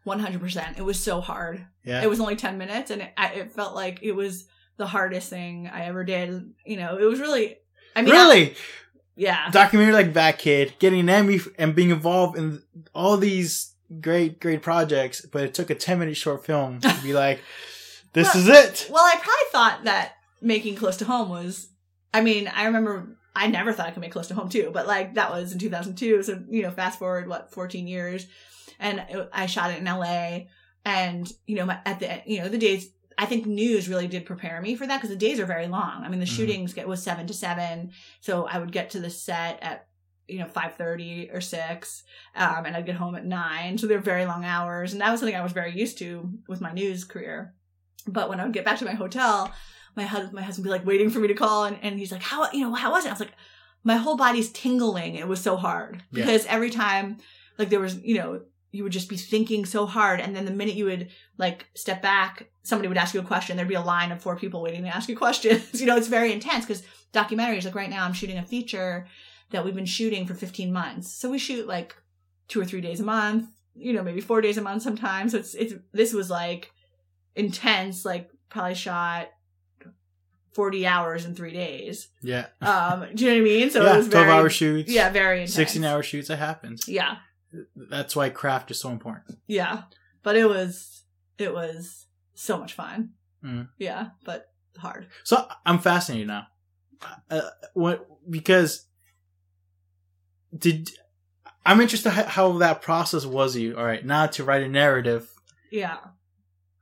[0.05, 2.03] 100% it was so hard Yeah.
[2.03, 4.45] it was only 10 minutes and it, I, it felt like it was
[4.77, 7.57] the hardest thing i ever did you know it was really
[7.95, 8.55] i mean I- really?
[9.15, 12.63] yeah documentary like Bat Kid, getting an Emmy and being involved in
[12.95, 17.13] all these great, great projects, but it took a 10 minute short film to be
[17.23, 17.39] like,
[18.13, 18.88] this Well- is it.
[18.91, 21.67] Well, I probably thought that making close to home was.
[22.12, 24.88] I mean, I remember I never thought I could make close to home too, but
[24.88, 26.23] like that was in 2002.
[26.23, 28.25] So you know, fast forward what 14 years,
[28.79, 30.45] and I shot it in LA,
[30.86, 32.89] and you know, my, at the you know the days.
[33.17, 36.04] I think news really did prepare me for that because the days are very long.
[36.04, 36.36] I mean, the Mhm.
[36.36, 39.88] shootings get was seven to seven, so I would get to the set at
[40.28, 42.04] you know five thirty or six,
[42.36, 43.78] um, and I'd get home at nine.
[43.78, 46.62] So they're very long hours, and that was something I was very used to with
[46.62, 47.54] my news career.
[48.08, 49.52] But when I would get back to my hotel,
[49.95, 52.12] my husband, my husband would be like waiting for me to call, and, and he's
[52.12, 53.34] like, "How you know how was it?" I was like,
[53.84, 55.15] "My whole body's tingling.
[55.15, 56.23] It was so hard Yeah.
[56.26, 57.17] because every time,
[57.58, 58.41] like there was, you know,
[58.73, 62.01] you would just be thinking so hard, and then the minute you would like step
[62.01, 63.55] back, somebody would ask you a question.
[63.55, 65.79] There'd be a line of four people waiting to ask you questions.
[65.79, 66.83] you know, it's very intense because
[67.13, 67.65] documentaries.
[67.65, 69.07] Like right now, I'm shooting a feature
[69.51, 71.13] that we've been shooting for 15 months.
[71.13, 71.95] So we shoot like
[72.47, 75.33] two or three days a month, you know, maybe four days a month sometimes.
[75.33, 76.71] So it's, it's, this was like
[77.36, 79.29] intense, like probably shot
[80.53, 82.07] 40 hours in three days.
[82.23, 82.47] Yeah.
[82.59, 83.69] Um, do you know what I mean?
[83.69, 84.91] So yeah, it was 12 very, hour shoots.
[84.91, 85.53] yeah, very intense.
[85.53, 86.31] 16 hour shoots.
[86.31, 86.88] It happens.
[86.88, 87.17] Yeah.
[87.75, 89.37] That's why craft is so important.
[89.47, 89.83] Yeah.
[90.23, 91.03] But it was,
[91.37, 93.11] it was so much fun.
[93.43, 93.69] Mm.
[93.77, 94.09] Yeah.
[94.25, 95.07] But hard.
[95.23, 96.47] So I'm fascinated now.
[97.29, 97.41] Uh,
[97.73, 98.85] what, because
[100.57, 100.89] did,
[101.65, 103.77] I'm interested how, that process was you.
[103.77, 104.05] All right.
[104.05, 105.29] Now to write a narrative.
[105.71, 105.97] Yeah.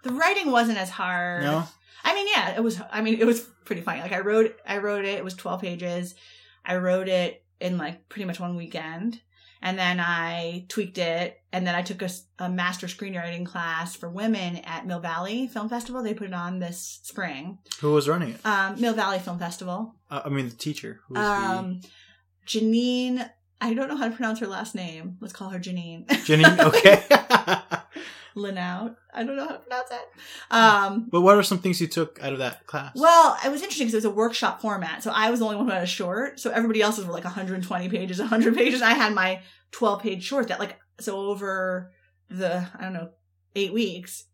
[0.04, 1.44] The writing wasn't as hard.
[1.44, 1.64] No?
[2.04, 2.82] I mean, yeah, it was.
[2.92, 4.02] I mean, it was pretty funny.
[4.02, 5.20] Like I wrote, I wrote it.
[5.20, 6.16] It was twelve pages.
[6.66, 9.22] I wrote it in like pretty much one weekend,
[9.62, 12.02] and then I tweaked it, and then I took
[12.40, 16.02] a master screenwriting class for women at Mill Valley Film Festival.
[16.04, 17.60] They put it on this spring.
[17.82, 18.46] Who was running it?
[18.46, 19.96] Um, Mill Valley Film Festival.
[20.10, 21.00] Uh, I mean, the teacher.
[21.08, 21.82] Who was Um,
[22.48, 23.30] Janine.
[23.64, 25.18] I don't know how to pronounce her last name.
[25.22, 26.08] Let's call her Janine.
[26.08, 26.60] Janine?
[26.60, 27.04] Okay.
[28.36, 28.96] Linout.
[29.14, 30.06] I don't know how to pronounce that.
[30.50, 32.94] Um, but what are some things you took out of that class?
[32.96, 35.04] Well, it was interesting because it was a workshop format.
[35.04, 36.40] So I was the only one who had a short.
[36.40, 38.82] So everybody else's were like 120 pages, 100 pages.
[38.82, 39.42] I had my
[39.72, 41.92] 12 page short that like, so over
[42.30, 43.10] the, I don't know,
[43.56, 44.26] eight weeks,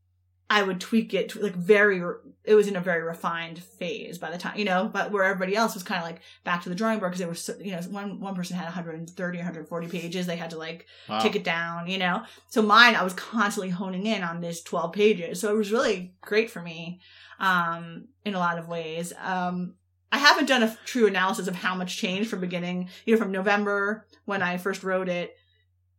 [0.49, 2.01] I would tweak it to like very,
[2.45, 5.57] it was in a very refined phase by the time, you know, but where everybody
[5.57, 7.71] else was kind of like back to the drawing board because they were, so, you
[7.71, 10.25] know, one, one person had 130, 140 pages.
[10.25, 11.19] They had to like Wow.
[11.19, 12.23] take it down, you know?
[12.47, 15.41] So mine, I was constantly honing in on this 12 pages.
[15.41, 17.01] So it was really great for me,
[17.39, 19.11] um, in a lot of ways.
[19.21, 19.75] Um,
[20.13, 23.33] I haven't done a true analysis of how much changed from beginning, you know, from
[23.33, 25.35] November when I first wrote it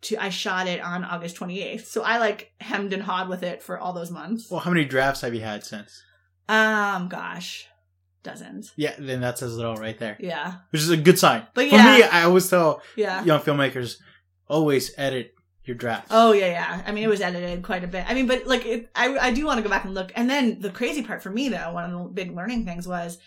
[0.02, 1.86] to I shot it on August 28th.
[1.86, 4.50] So I like hemmed and hawed with it for all those months.
[4.50, 6.02] Well, how many drafts have you had since?
[6.48, 7.66] Um, gosh,
[8.22, 8.72] dozens.
[8.76, 10.16] Yeah, then that says it all right there.
[10.20, 10.54] Yeah.
[10.70, 11.46] Which is a good sign.
[11.54, 11.96] But For yeah.
[11.96, 13.24] me, I always tell Yeah.
[13.24, 13.96] young filmmakers
[14.48, 15.34] always edit
[15.64, 16.08] your drafts.
[16.10, 16.82] Oh yeah, yeah.
[16.86, 18.04] I mean, it was edited quite a bit.
[18.08, 20.10] I mean, but like, it, I I do want to go back and look.
[20.16, 23.18] And then the crazy part for me, though, one of the big learning things was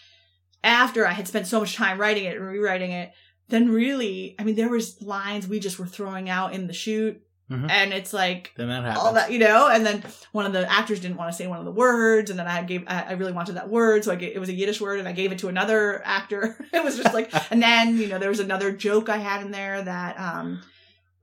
[0.64, 3.12] after I had spent so much time writing it and rewriting it.
[3.52, 7.22] Then really, I mean, there was lines we just were throwing out in the shoot,
[7.52, 7.70] Mhm.
[7.70, 9.68] and it's like Then that all that, you know.
[9.68, 12.40] And then one of the actors didn't want to say one of the words, and
[12.40, 14.54] then I gave I I really wanted that word, so I gave, it was a
[14.54, 16.58] Yiddish word, and I gave it to another actor.
[16.74, 19.52] it was just like, and then you know there was another joke I had in
[19.52, 20.62] there that um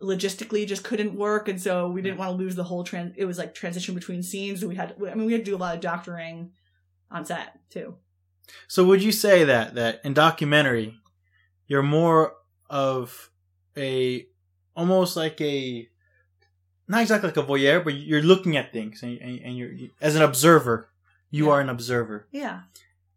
[0.03, 3.15] logistically just couldn't work, and so we didn't want to lose the whole trans.
[3.17, 4.65] It was like transition between scenes.
[4.65, 6.53] We had, I mean, we had to do a lot of doctoring
[7.11, 7.97] on set too.
[8.69, 10.95] So would you say that that in documentary,
[11.69, 12.33] you're more
[12.69, 13.31] of
[13.77, 14.27] a
[14.75, 15.89] almost like a
[16.89, 19.91] not exactly like a voyeur, but you're looking at things and, and, and you're you-
[20.01, 20.89] as an observer,
[21.31, 21.53] you Yeah.
[21.53, 22.27] are an observer.
[22.33, 22.61] Yeah.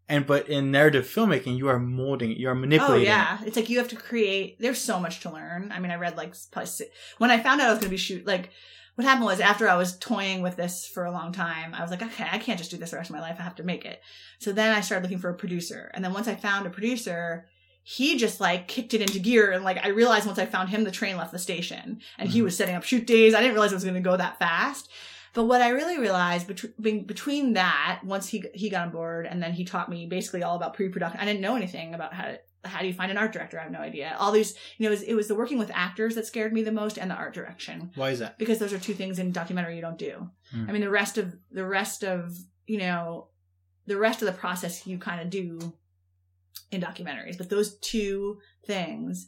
[0.09, 3.07] And but in narrative filmmaking, you are molding it, you are manipulating.
[3.07, 3.39] Oh manipulating.
[3.41, 4.59] yeah, it's like you have to create.
[4.59, 5.71] There's so much to learn.
[5.71, 6.69] I mean, I read like probably
[7.17, 8.49] when I found out I was going to be shoot like
[8.95, 11.91] what happened was after I was toying with this for a long time, I was
[11.91, 13.37] like, okay, I can't just do this the rest of my life.
[13.39, 14.01] I have to make it.
[14.39, 17.45] So then I started looking for a producer, and then once I found a producer,
[17.83, 20.83] he just like kicked it into gear, and like I realized once I found him,
[20.83, 22.43] the train left the station, and he Mhm.
[22.45, 23.33] was setting up shoot days.
[23.33, 24.89] I didn't realize it was going to go that fast.
[25.33, 29.41] But what I really realized between between that, once he he got on board, and
[29.41, 31.19] then he taught me basically all about pre-production.
[31.21, 33.57] I didn't know anything about how to how do you find an art director?
[33.59, 34.15] I have no idea.
[34.19, 36.61] All these, you know, it was, it was the working with actors that scared me
[36.61, 38.37] the most, and the art direction Why is that?
[38.37, 40.29] because those are two things in documentary you don't do.
[40.55, 40.69] Mm.
[40.69, 43.29] I mean, the rest of the rest of you know,
[43.87, 45.73] the rest of the process you kind of do
[46.71, 49.27] in documentaries, but those two things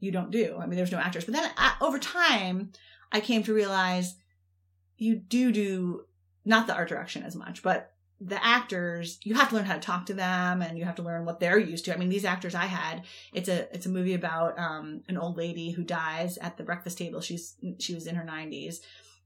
[0.00, 0.56] you don't do.
[0.60, 2.72] I mean, there's no actors, but then uh, over time,
[3.12, 4.16] I came to realize
[4.96, 6.04] you do do
[6.44, 9.80] not the art direction as much, but the actors you have to learn how to
[9.80, 11.94] talk to them and you have to learn what they're used to.
[11.94, 15.36] I mean these actors i had it's a it's a movie about um an old
[15.36, 17.20] lady who dies at the breakfast table.
[17.20, 18.78] She's she was in her 90s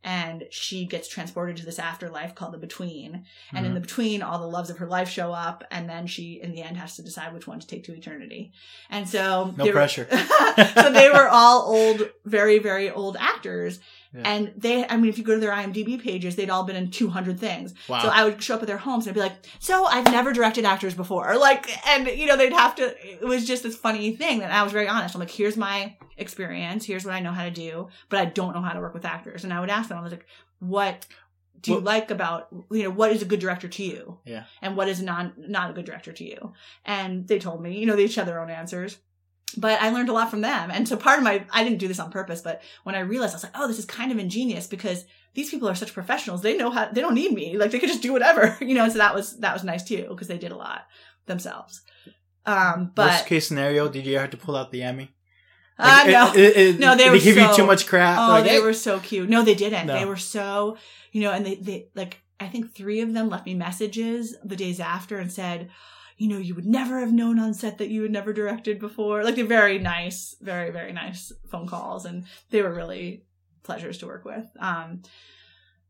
[0.05, 3.75] and she gets transported to this afterlife called the between and in Mhm.
[3.77, 6.63] the between all the loves of her life show up and then she in the
[6.63, 8.53] end has to decide which one to take to eternity
[8.91, 10.09] and so No they were- pressure.
[10.75, 13.79] so they were all old very very old actors
[14.15, 14.23] Yeah.
[14.27, 16.91] and they i mean if you go to their imdb pages they'd all been in
[16.91, 18.03] 200 things wow.
[18.03, 20.33] so I would show up at their homes and I'd be like, "So I've never
[20.33, 22.85] directed actors before." Like, and you know, they'd have to.
[23.07, 25.15] It was just this funny thing that I was very honest.
[25.15, 26.85] I'm like, "Here's my experience.
[26.85, 29.05] Here's what I know how to do, but I don't know how to work with
[29.05, 30.27] actors." And I would ask them, I was like,
[30.61, 31.07] "What
[31.61, 34.19] do you Well- like about you know what is a good director to you?
[34.25, 34.45] Yeah.
[34.61, 36.53] and what is non not a good director to you?"
[36.85, 38.99] And they told me, you know, they each had their own answers.
[39.57, 40.71] But I learned a lot from them.
[40.71, 43.33] And so part of my, I didn't do this on purpose, but when I realized,
[43.35, 46.43] I was like, oh, this is kind of ingenious because these people are such professionals.
[46.43, 47.57] They know how, they don't need me.
[47.59, 48.85] Like they could just do whatever, you know?
[48.85, 50.87] And so that was, that was nice too, because they did a lot
[51.27, 51.83] themselves.
[52.47, 55.11] Um, but Worst case scenario, did you have to pull out the Emmy?
[55.79, 56.33] Uh, no.
[56.35, 58.19] it- it- No, they they were give you so- too much crap.
[58.19, 59.29] Oh, like, they hey, were so cute.
[59.29, 59.87] No, they didn't.
[59.87, 59.99] No.
[59.99, 60.77] They were so,
[61.13, 64.57] you know, and they, they like, I think three of them left me messages the
[64.57, 65.71] days after and said,
[66.23, 69.25] you know, you would never have known on set that you had never directed before.
[69.25, 72.05] Like, they're very nice, very, very nice phone calls.
[72.05, 73.25] And they were really
[73.65, 74.47] pleasures to work with.
[74.61, 75.03] Um,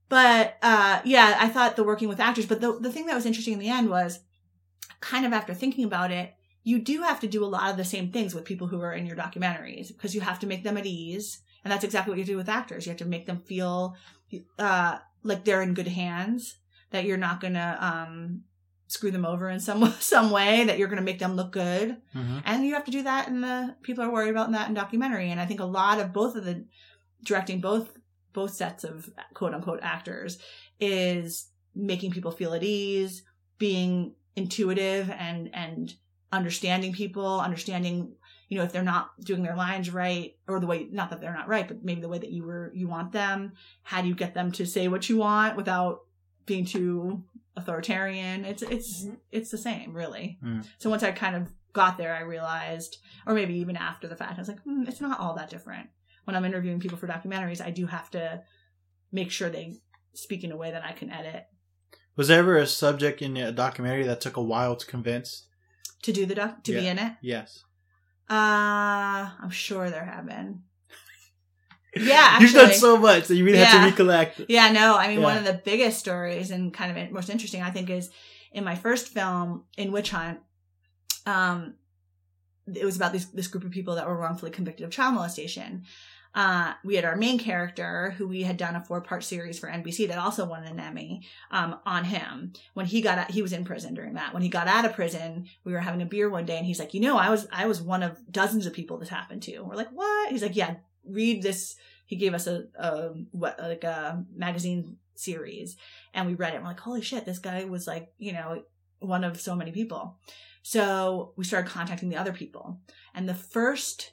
[0.08, 3.26] but, uh, yeah, I thought the working with actors, but the, the thing that was
[3.26, 4.20] interesting in the end was
[5.00, 6.32] kind of after thinking about it,
[6.64, 8.94] you do have to do a lot of the same things with people who are
[8.94, 11.42] in your documentaries because you have to make them at ease.
[11.62, 12.86] And that's exactly what you do with actors.
[12.86, 13.96] You have to make them feel
[14.58, 16.56] uh, like they're in good hands,
[16.90, 18.44] that you're not going to um,
[18.92, 21.96] screw them over in some some way, that you're going to make them look good.
[22.14, 22.42] Mhm.
[22.44, 25.30] And you have to do that in the people are worried about that in documentary.
[25.30, 26.64] And I think a lot of both of the
[27.24, 27.96] directing both
[28.32, 30.38] both sets of quote unquote actors
[30.80, 33.22] is making people feel at ease,
[33.58, 35.94] being intuitive and and
[36.32, 38.14] understanding people, understanding
[38.48, 41.34] you know if they're not doing their lines right or the way not that they're
[41.34, 43.52] not right, but maybe the way that you were you want them.
[43.82, 46.00] How do you get them to say what you want without
[46.46, 47.24] being too
[47.56, 48.44] authoritarian?
[48.44, 50.38] It's it's it's the same really.
[50.44, 50.66] Mm.
[50.78, 54.36] So once I kind of got there, I realized, or maybe even after the fact,
[54.36, 55.88] I was like, hmm, it's not all that different.
[56.24, 58.42] When I'm interviewing people for documentaries, I do have to
[59.10, 59.76] make sure they
[60.14, 61.46] speak in a way that I can edit
[62.16, 65.46] Was there ever a subject in a documentary that took a while to convince?
[66.02, 67.12] to do the doc to be in it.
[67.22, 67.64] Yes.
[68.28, 70.62] Uh, I'm sure there have been.
[71.94, 74.40] Yeah, You've done so much that you really have to recollect.
[74.48, 77.70] Yeah, no, I mean, one of the biggest stories and kind of most interesting, I
[77.70, 78.10] think, is
[78.52, 80.40] in my first film, in Witch Hunt.
[81.26, 81.74] Um,
[82.72, 85.84] it was about this this group of people that were wrongfully convicted of child molestation.
[86.34, 89.68] Uh, we had our main character who we had done a four part series for
[89.68, 92.54] NBC that also won an Emmy um, on him.
[92.72, 94.32] When he got out, he was in prison during that.
[94.32, 96.78] When he got out of prison, we were having a beer one day, and he's
[96.78, 99.60] like, "You know, I was I was one of dozens of people this happened to."
[99.60, 100.76] We're like, "What?" He's like, "Yeah,
[101.08, 101.76] read this."
[102.06, 105.76] He gave us a, a what like a magazine series,
[106.14, 106.56] and we read it.
[106.56, 108.62] And we're like, "Holy shit, this guy was like, you know,
[108.98, 110.18] one of so many people."
[110.62, 112.80] So we started contacting the other people,
[113.14, 114.12] and the first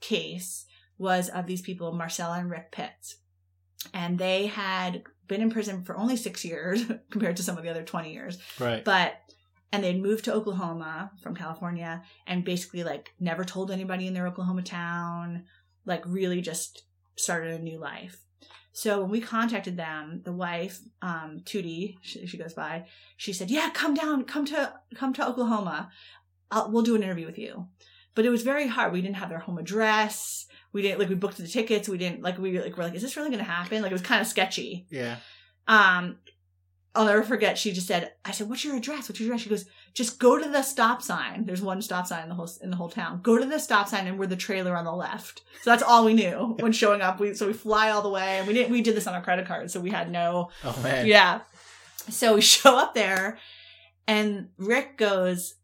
[0.00, 0.66] case
[1.00, 3.16] was of these people, Marcella and Rick Pitts.
[3.94, 7.70] And they had been in prison for only six years compared to some of the
[7.70, 8.38] other 20 years.
[8.58, 8.84] Right.
[8.84, 9.14] But,
[9.72, 14.26] and they'd moved to Oklahoma from California and basically like never told anybody in their
[14.26, 15.44] Oklahoma town,
[15.84, 16.84] like really just
[17.16, 18.24] started a new life.
[18.72, 23.50] So when we contacted them, the wife, um, Tootie, she, she goes by, she said,
[23.50, 25.90] yeah, come down, come to, come to Oklahoma.
[26.50, 27.68] I'll, we'll do an interview with you.
[28.14, 28.92] But it was very hard.
[28.92, 30.46] We didn't have their home address.
[30.72, 31.88] We didn't like we booked the tickets.
[31.88, 33.82] We didn't like we like we're like, is this really going to happen?
[33.82, 34.86] Like it was kind of sketchy.
[34.90, 35.16] Yeah.
[35.68, 36.18] Um,
[36.94, 37.56] I'll never forget.
[37.56, 39.08] She just said, "I said, what's your address?
[39.08, 39.64] What's your address?" She goes,
[39.94, 41.44] "Just go to the stop sign.
[41.46, 43.20] There's one stop sign in the whole in the whole town.
[43.22, 46.04] Go to the stop sign, and we're the trailer on the left." So that's all
[46.04, 47.20] we knew when showing up.
[47.20, 48.72] We so we fly all the way, and we didn't.
[48.72, 51.06] We did this on our credit card, so we had no Oh man.
[51.06, 51.40] yeah.
[52.08, 53.38] So we show up there,
[54.06, 55.54] and Rick goes,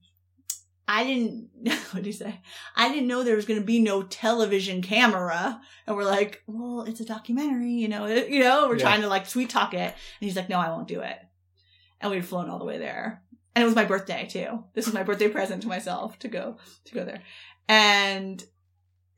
[0.89, 2.41] I didn't, what did he say?
[2.77, 5.61] I didn't know there was going to be no television camera.
[5.87, 8.83] And we're like, well, it's a documentary, you know, it, you know, we're Yeah.
[8.85, 9.79] trying to like sweet talk it.
[9.79, 11.19] And he's like, no, I won't do it.
[12.01, 13.23] And we had flown all the way there.
[13.57, 14.63] And it was my birthday too.
[14.75, 17.23] This was my birthday present to myself to go, to go there.
[17.69, 18.45] And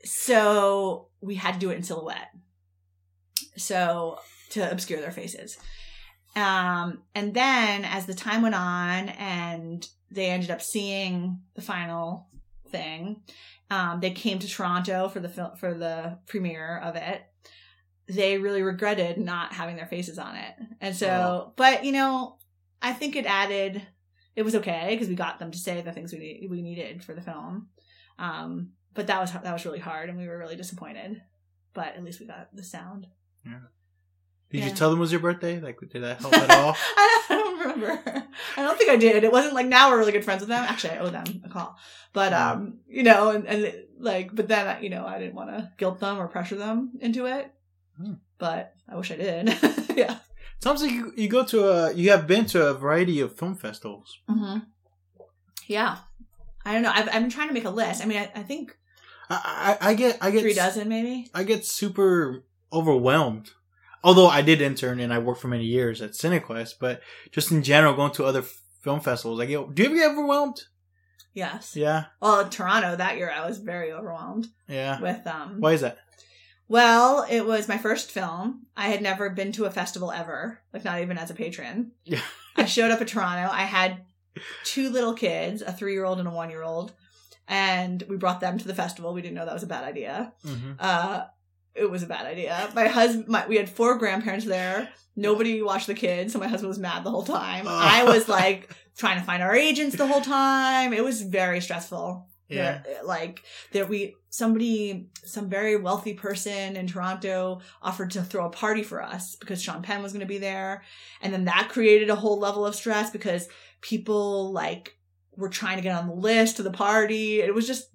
[0.05, 2.31] so we had to do it in silhouette.
[3.57, 4.19] So
[4.51, 5.59] to obscure their faces.
[6.37, 12.29] Um, and then as the time went on and they ended up seeing the final
[12.71, 13.23] thing,
[13.71, 17.23] um, they came to Toronto for the film, for the premiere of it.
[18.09, 20.55] They really regretted not having their faces on it.
[20.81, 21.53] And so, Oh.
[21.57, 22.39] but you know,
[22.81, 23.85] I think it added,
[24.39, 27.03] it was okay because we got them to say the things we need, we needed
[27.03, 27.67] for the film.
[28.21, 31.21] Um, but that was, that was really hard and we were really disappointed,
[31.75, 33.09] but at least we got the sound.
[33.45, 33.59] Yeah.
[34.53, 35.59] Did you tell them it was your birthday?
[35.59, 36.77] Like, did that help at all?
[36.97, 38.01] I don't remember.
[38.57, 39.25] I don't think I did.
[39.25, 40.65] It wasn't like now we're really good friends with them.
[40.65, 41.77] Actually, I owe them a call.
[42.13, 45.71] But um, you know, and, and like, but then you know, I didn't want to
[45.77, 47.53] guilt them or pressure them into it.
[47.99, 48.15] Hmm.
[48.39, 49.55] But I wish I did.
[49.97, 50.17] yeah.
[50.61, 53.55] Sounds like you, you go to a you have been to a variety of film
[53.55, 54.19] festivals.
[54.29, 54.59] Mm-hmm.
[55.67, 55.99] Yeah.
[56.65, 56.93] I don't know.
[56.93, 58.03] I've, I've been trying to make a list.
[58.03, 58.77] I mean, I, I think
[59.31, 61.31] I, I, I get I get three dozen maybe.
[61.33, 63.51] I get super overwhelmed.
[64.05, 67.01] Although I did intern and I worked for many years at CineQuest, but
[67.33, 70.63] just in general, going to other film festivals, like, yo, do you ever get overwhelmed?
[71.35, 71.75] Yes.
[71.77, 75.01] Yeah, Well, Toronto that year, I was very overwhelmed yeah.
[75.01, 75.61] with um.
[75.61, 75.99] Why is that?
[76.69, 78.67] Well, it was my first film.
[78.77, 81.93] I had never been to a festival ever, like not even as a patron.
[82.05, 82.21] Yeah.
[82.57, 83.51] I showed up at Toronto.
[83.53, 84.03] I had
[84.65, 86.93] two little kids, a three year old and a one year old.
[87.51, 89.15] and we brought them to the festival.
[89.15, 90.33] We didn't know that was a bad idea.
[90.45, 91.23] hmm Uh,
[91.75, 92.71] it was a bad idea.
[92.75, 94.89] My husband, my, we had four grandparents there.
[95.17, 97.67] Nobody watched the kids, so my husband was mad the whole time.
[97.67, 97.71] Oh.
[97.71, 100.93] I was like trying to find our agents the whole time.
[100.93, 102.27] It was very stressful.
[102.49, 102.83] Yeah.
[103.05, 103.43] Like
[103.73, 109.03] there we somebody some very wealthy person in Toronto offered to throw a party for
[109.03, 110.83] us because Sean Penn was going to be there,
[111.21, 113.49] and then that created a whole level of stress because
[113.81, 114.97] people like
[115.37, 117.41] were trying to get on the list to the party.
[117.41, 117.89] It was just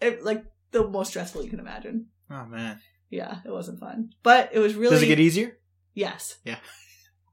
[0.00, 2.06] it, like the most stressful you can imagine.
[2.30, 2.80] Oh man.
[3.10, 5.58] Yeah, it wasn't fun, but it was really Does it get easier?
[5.94, 6.38] Yes.
[6.44, 6.58] Yeah.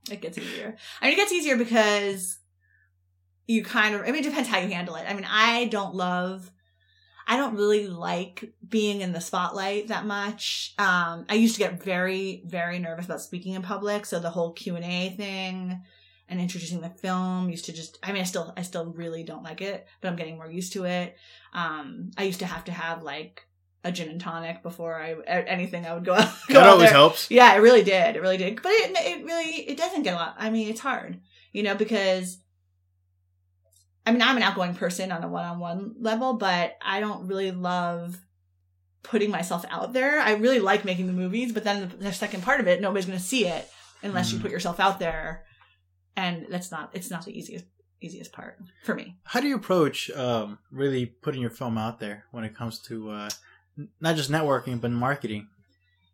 [0.10, 0.76] It gets easier.
[1.02, 2.40] I mean, it gets easier because
[3.48, 5.06] you kind of, I mean, it depends how you handle it.
[5.08, 6.52] I mean, I don't love,
[7.28, 10.74] I don't really like being in the spotlight that much.
[10.78, 14.06] Um, I used to get very, very nervous about speaking in public.
[14.06, 15.82] So the whole Q&A thing
[16.28, 19.44] and introducing the film used to just, I mean, I still, I still really don't
[19.44, 21.16] like it, but I'm getting more used to it.
[21.54, 23.46] Um, I used to have to have like
[23.84, 26.32] a gin and tonic before I, anything I would go out.
[26.48, 26.94] Go That always there.
[26.98, 27.30] helps.
[27.32, 28.16] Yeah, it really did.
[28.16, 28.62] It really did.
[28.62, 30.36] But it it really it doesn't get a lot.
[30.38, 31.20] I mean, it's hard,
[31.52, 32.38] you know, because
[34.12, 38.20] I mean, I'm an outgoing person on a one-on-one level, but I don't really love
[39.04, 40.20] putting myself out there.
[40.20, 43.06] I really like making the movies, but then the, the second part of it, nobody's
[43.06, 43.70] going to see it
[44.04, 44.42] unless you Mhm.
[44.42, 45.46] put yourself out there,
[46.16, 47.66] and that's not it's not the easiest
[48.02, 49.16] easiest part for me.
[49.24, 53.10] How do you approach um, really putting your film out there when it comes to
[53.12, 53.30] uh,
[54.00, 55.48] not just networking but marketing?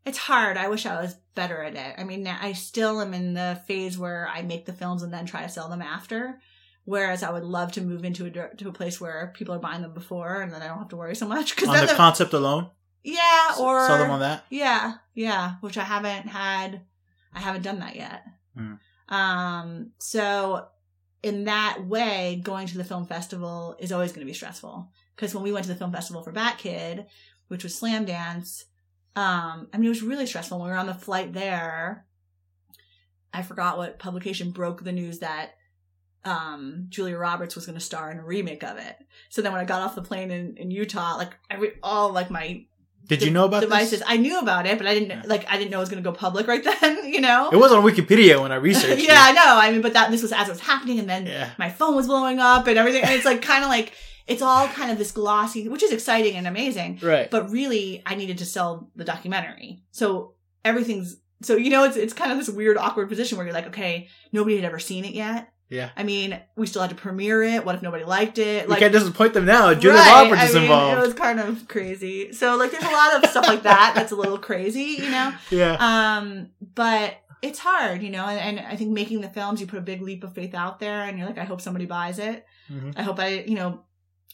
[0.06, 0.56] It's hard.
[0.58, 1.96] I wish I was better at it.
[1.98, 5.26] I mean, I still am in the phase where I make the films and then
[5.26, 6.40] try to sell them after.
[6.88, 9.82] Whereas I would love to move into a to a place where people are buying
[9.82, 11.54] them before, and then I don't have to worry so much.
[11.54, 12.70] Because On the concept alone,
[13.04, 14.46] yeah, or sell them on that.
[14.50, 16.84] yeah, yeah, which I haven't had.
[17.34, 18.24] I haven't done that yet.
[18.56, 18.76] Hmm.
[19.14, 20.68] Um, so
[21.22, 25.36] in that way, going to the film festival is always going to be stressful because
[25.36, 27.06] when we went to the film festival for Bat Kid,
[27.50, 28.64] which was Slamdance,
[29.18, 30.58] um, I mean, it was really stressful.
[30.58, 32.06] When we were on the flight there,
[33.34, 35.57] I forgot what publication broke the news that
[36.28, 38.96] um, Julia Roberts was going to star in a remake of it.
[39.30, 42.30] So then when I got off the plane in, in Utah, like every all like
[42.30, 42.66] my
[43.08, 44.04] Did you know about devices, this?
[44.06, 45.24] I knew about it, but I didn't Yeah.
[45.26, 47.06] like I didn't know it was going to go public right then.
[47.14, 49.04] You know, It was on Wikipedia when I researched.
[49.08, 49.44] yeah, I know.
[49.66, 51.50] I mean, but that this was as it was happening, and then Yeah.
[51.58, 53.04] my phone was blowing up and everything.
[53.04, 53.94] And it's like kind of like
[54.28, 57.00] it's all kind of this glossy, which is exciting and amazing.
[57.02, 57.32] Right.
[57.32, 60.34] But really, I needed to sell the documentary, so
[60.66, 63.68] everything's so you know it's it's kind of this weird awkward position where you're like,
[63.68, 65.50] okay, nobody had ever seen it yet.
[65.70, 65.90] Yeah.
[65.98, 67.66] I mean, we still had to premiere it.
[67.66, 68.70] What if nobody liked it?
[68.70, 69.74] Like, we can't disappoint them now.
[69.74, 70.98] Julia Right, Roberts I is mean, involved.
[70.98, 72.32] It was kind of crazy.
[72.34, 75.34] So like, there's a lot of stuff like that that's a little crazy, you know.
[75.52, 75.78] yeah.
[75.80, 79.80] Um, but it's hard, you know, and, and I think making the films, you put
[79.80, 82.46] a big leap of faith out there and you're like, I hope somebody buys it.
[82.72, 82.94] Mhm.
[82.98, 83.82] I hope I, you know,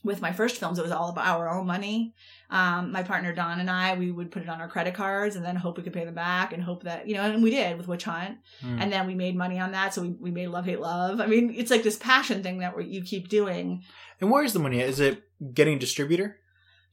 [0.03, 2.13] with my first films, it was all about our own money.
[2.49, 5.45] Um, my partner Don and I, we would put it on our credit cards and
[5.45, 7.77] then hope we could pay them back and hope that, you know, and we did
[7.77, 8.37] with Witch Hunt.
[8.61, 8.81] Mm.
[8.81, 9.93] And then we made money on that.
[9.93, 11.21] So we, we made Love, Hate, Love.
[11.21, 13.83] I mean, it's like this passion thing that you keep doing
[14.19, 14.81] And where is the money?
[14.81, 15.23] Is it
[15.53, 16.37] getting distributor?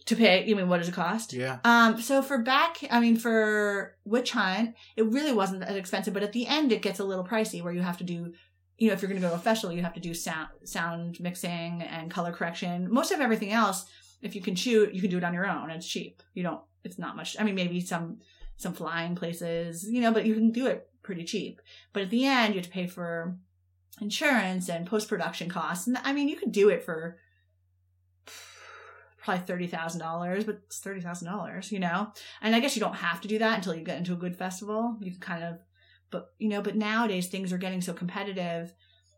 [0.07, 0.47] to pay.
[0.47, 1.33] You mean, what does it cost?
[1.33, 1.59] Yeah.
[1.65, 6.23] Um, so for back, I mean, for Witch Hunt, it really wasn't that expensive, but
[6.23, 8.33] at the end, it gets a little pricey where you have to do,
[8.81, 11.83] you know, if you're going to go festival, you have to do sound, sound mixing
[11.83, 12.91] and color correction.
[12.91, 13.85] Most of everything else,
[14.23, 15.71] if you can shoot, you can do it on your own.
[15.71, 16.23] It's cheap.
[16.33, 17.37] You don't, it's not much.
[17.39, 18.21] I mean, maybe some,
[18.57, 21.61] some flying places, you know, but you can do it pretty cheap.
[21.93, 23.37] But at the end, you have to pay for
[24.01, 25.87] insurance and post production costs.
[25.87, 27.19] And I mean, you could do it for
[29.23, 32.13] probably thirty thousand dollars, but it's thirty thousand dollars, you know.
[32.41, 34.37] And I guess you don't have to do that until you get into a good
[34.37, 34.97] festival.
[35.01, 35.59] You can kind of,
[36.11, 38.73] but you know, but nowadays things are getting so competitive.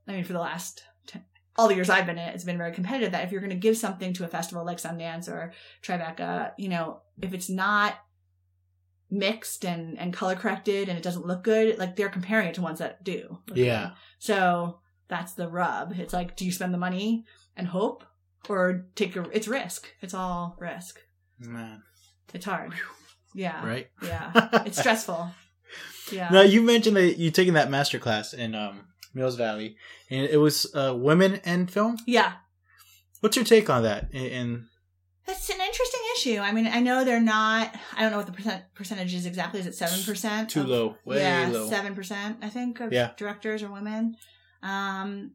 [0.06, 1.24] I mean, for the last ten,
[1.56, 3.12] all the years I've been in it, it's been very competitive.
[3.12, 6.68] That if you're going to give something to a festival like Sundance or Tribeca, you
[6.68, 7.94] know, if it's not
[9.10, 12.62] mixed and and color corrected and it doesn't look good, like they're comparing it to
[12.62, 13.38] ones that do.
[13.54, 13.90] Yeah.
[14.18, 15.92] So that's the rub.
[15.98, 17.24] It's like, do you spend the money
[17.56, 18.04] and hope,
[18.48, 19.28] or take a?
[19.30, 19.88] It's risk.
[20.00, 21.00] It's all risk.
[21.38, 21.82] Man.
[22.32, 22.72] It's hard.
[23.34, 23.66] Yeah.
[23.66, 23.88] Right.
[24.02, 24.62] Yeah.
[24.66, 25.30] It's stressful.
[26.12, 26.28] Yeah.
[26.30, 29.76] Now you mentioned that you taking that master class in um, Mills Valley,
[30.10, 31.96] and it was uh, women and film.
[32.06, 32.34] yeah.
[33.20, 34.08] What's your take on that?
[34.12, 34.66] In, in
[35.26, 36.38] That's an interesting issue.
[36.40, 37.72] I mean, I know they're not.
[37.96, 39.60] I don't know what the percent percentage is exactly.
[39.60, 40.50] Is it seven percent?
[40.50, 41.68] too low, way yeah, low.
[41.68, 42.38] seven percent.
[42.42, 43.12] I think of Yeah.
[43.16, 44.16] directors are women.
[44.62, 45.32] Um,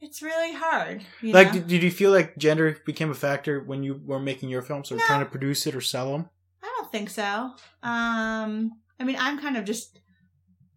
[0.00, 1.04] it's really hard.
[1.22, 1.52] Like, know?
[1.60, 4.90] did, did you feel like gender became a factor when you were making your films
[4.90, 5.04] or No.
[5.06, 6.28] trying to produce it or sell them?
[6.60, 7.52] I don't think so.
[7.84, 8.72] Um,
[9.02, 9.98] I mean, I'm kind of just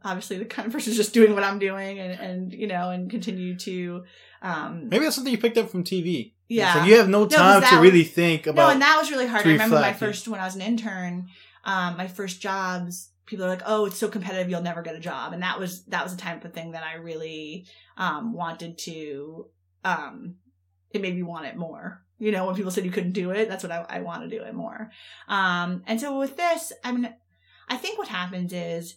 [0.03, 3.09] obviously the kind of person just doing what I'm doing and, and you know, and
[3.09, 4.03] continue to
[4.41, 6.33] Um, Maybe that's something you picked up from TV.
[6.47, 6.75] Yeah.
[6.75, 8.61] Like you have no time to that- really think about.
[8.67, 9.45] no, and that was really hard.
[9.45, 11.27] I remember my first when I was an intern,
[11.63, 13.11] um, my first jobs.
[13.25, 15.83] People are like, "Oh, it's so competitive, you'll never get a job," and that was
[15.85, 17.65] that was the type of thing that I really
[17.97, 19.47] um, wanted to.
[19.83, 20.35] Um,
[20.91, 22.03] it made me want it more.
[22.19, 24.29] You know, when people said you couldn't do it, that's what I, I want to
[24.29, 24.91] do it more.
[25.27, 27.11] Um, and so with this, I mean,
[27.67, 28.95] I think what happens is,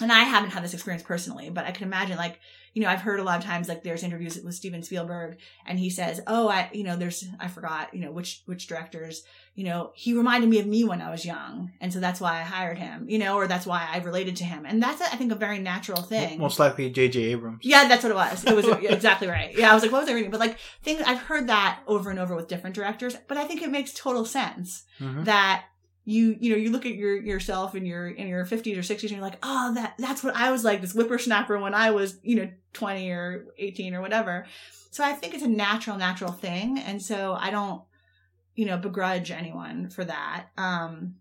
[0.00, 2.40] and I haven't had this experience personally, but I can imagine like,
[2.74, 5.36] you know, I've heard a lot of times like there's interviews with Steven Spielberg
[5.66, 9.22] and he says, "Oh, I, you know, there's I forgot, you know, which which directors,
[9.54, 12.40] you know, he reminded me of me when I was young, and so that's why
[12.40, 15.16] I hired him, you know, or that's why I related to him." And that's I
[15.16, 16.38] think a very natural thing.
[16.40, 17.20] Most likely J.J.
[17.24, 17.58] Abrams.
[17.62, 18.42] Yeah, that's what it was.
[18.46, 19.54] It was exactly right.
[19.54, 20.30] Yeah, I was like, what was I reading?
[20.30, 23.60] But like things I've heard that over and over with different directors, but I think
[23.60, 25.26] it makes total sense Mhm.
[25.26, 25.66] that
[26.04, 29.02] you you know you look at your yourself in your in your 50s or 60s
[29.02, 32.18] and you're like oh that that's what i was like this whippersnapper when i was
[32.24, 34.46] you know 20 or 18 or whatever.
[34.90, 36.78] So i think it's a natural natural thing.
[36.78, 37.82] And so i don't
[38.54, 40.46] you know begrudge anyone for that.
[40.56, 41.16] Um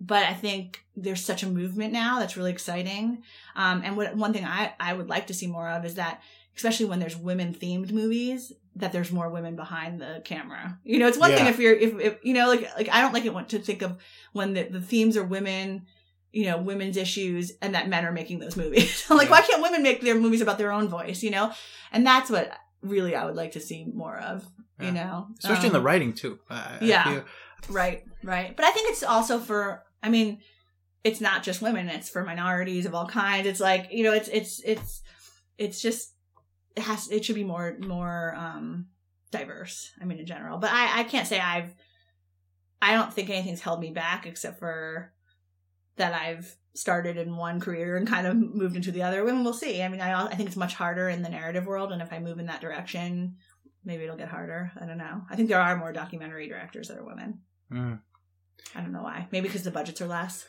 [0.00, 3.22] but i think there's such a movement now that's really exciting.
[3.56, 6.20] Um and what one thing i i would like to see more of is that
[6.56, 11.06] especially when there's women themed movies that there's more women behind the camera you know
[11.06, 13.34] it's one thing if you're if, if you know like like i don't like it
[13.34, 13.96] want to think of
[14.32, 15.84] when the, the themes are women
[16.32, 19.32] you know women's issues and that men are making those movies I'm like Yeah.
[19.32, 21.52] why can't women make their movies about their own voice you know
[21.92, 22.50] and that's what
[22.80, 24.46] really i would like to see more of
[24.80, 24.86] Yeah.
[24.86, 26.38] you know Especially in the Um, writing too.
[26.48, 27.04] I- I yeah.
[27.04, 27.24] feel-
[27.68, 28.56] Right, right.
[28.56, 30.40] But I think it's also for I mean,
[31.04, 33.46] it's not just women, it's for minorities of all kinds.
[33.46, 35.02] It's like, you know, it's it's it's
[35.58, 36.12] it's just
[36.76, 38.86] it has it should be more more um
[39.30, 40.58] diverse, I mean in general.
[40.58, 41.74] But I I can't say I've
[42.80, 45.12] I don't think anything's held me back except for
[45.96, 49.26] that I've started in one career and kind of moved into the other.
[49.28, 49.82] And we'll see.
[49.82, 52.18] I mean, I I think it's much harder in the narrative world and if I
[52.18, 53.36] move in that direction,
[53.84, 54.72] maybe it'll get harder.
[54.80, 55.22] I don't know.
[55.30, 57.40] I think there are more documentary directors that are women.
[57.70, 58.00] Mm.
[58.74, 59.28] I don't know why.
[59.30, 60.46] Maybe because the budgets are less.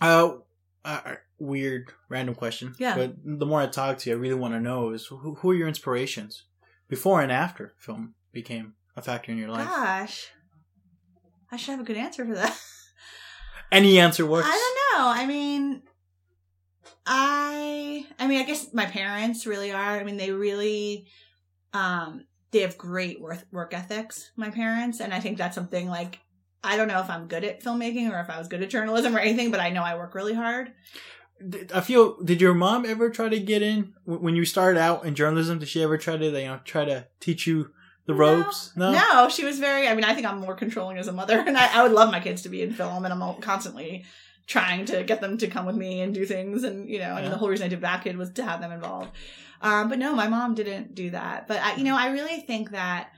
[0.00, 0.36] Uh,
[0.84, 2.74] uh, weird, random question.
[2.78, 2.96] Yeah.
[2.96, 5.50] But the more I talk to you, I really want to know is who, who
[5.50, 6.44] are your inspirations
[6.88, 9.68] before and after film became a factor in your life?
[9.68, 10.28] Gosh,
[11.50, 12.58] I should have a good answer for that.
[13.72, 14.48] Any answer works.
[14.48, 15.08] I don't know.
[15.08, 15.82] I mean,
[17.06, 19.98] I, I mean, I guess my parents really are.
[19.98, 21.06] I mean, they really,
[21.72, 24.32] um, they have great work work ethics.
[24.36, 26.18] My parents, and I think that's something like.
[26.62, 29.16] I don't know if I'm good at filmmaking or if I was good at journalism
[29.16, 30.72] or anything, but I know I work really hard.
[31.74, 32.20] I feel.
[32.22, 35.58] Did your mom ever try to get in when you started out in journalism?
[35.58, 37.70] Did she ever try to, you know, try to teach you
[38.04, 38.18] the No.
[38.18, 38.72] ropes?
[38.76, 39.88] No, she was very.
[39.88, 42.10] I mean, I think I'm more controlling as a mother, and I, I would love
[42.10, 44.04] my kids to be in film, and I'm constantly
[44.46, 47.22] trying to get them to come with me and do things, and you know, I
[47.22, 49.10] mean, the whole reason I did Bat Kid was to have them involved.
[49.62, 51.46] Um, but no, my mom didn't do that.
[51.48, 53.12] But I, you know, I really think that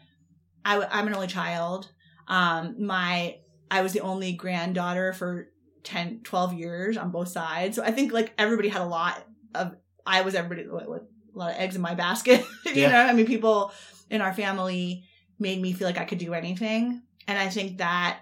[0.64, 1.90] I'm an only child.
[2.28, 3.36] Um, my
[3.70, 5.48] I was the only granddaughter for
[5.84, 9.76] 10, 12 years on both sides, so I think like everybody had a lot of.
[10.06, 11.02] I was everybody with
[11.34, 12.44] a lot of eggs in my basket.
[12.66, 12.90] you Yeah.
[12.90, 13.72] know, I mean, people
[14.10, 15.04] in our family
[15.38, 17.02] made me feel like I could do anything.
[17.28, 18.20] And I think that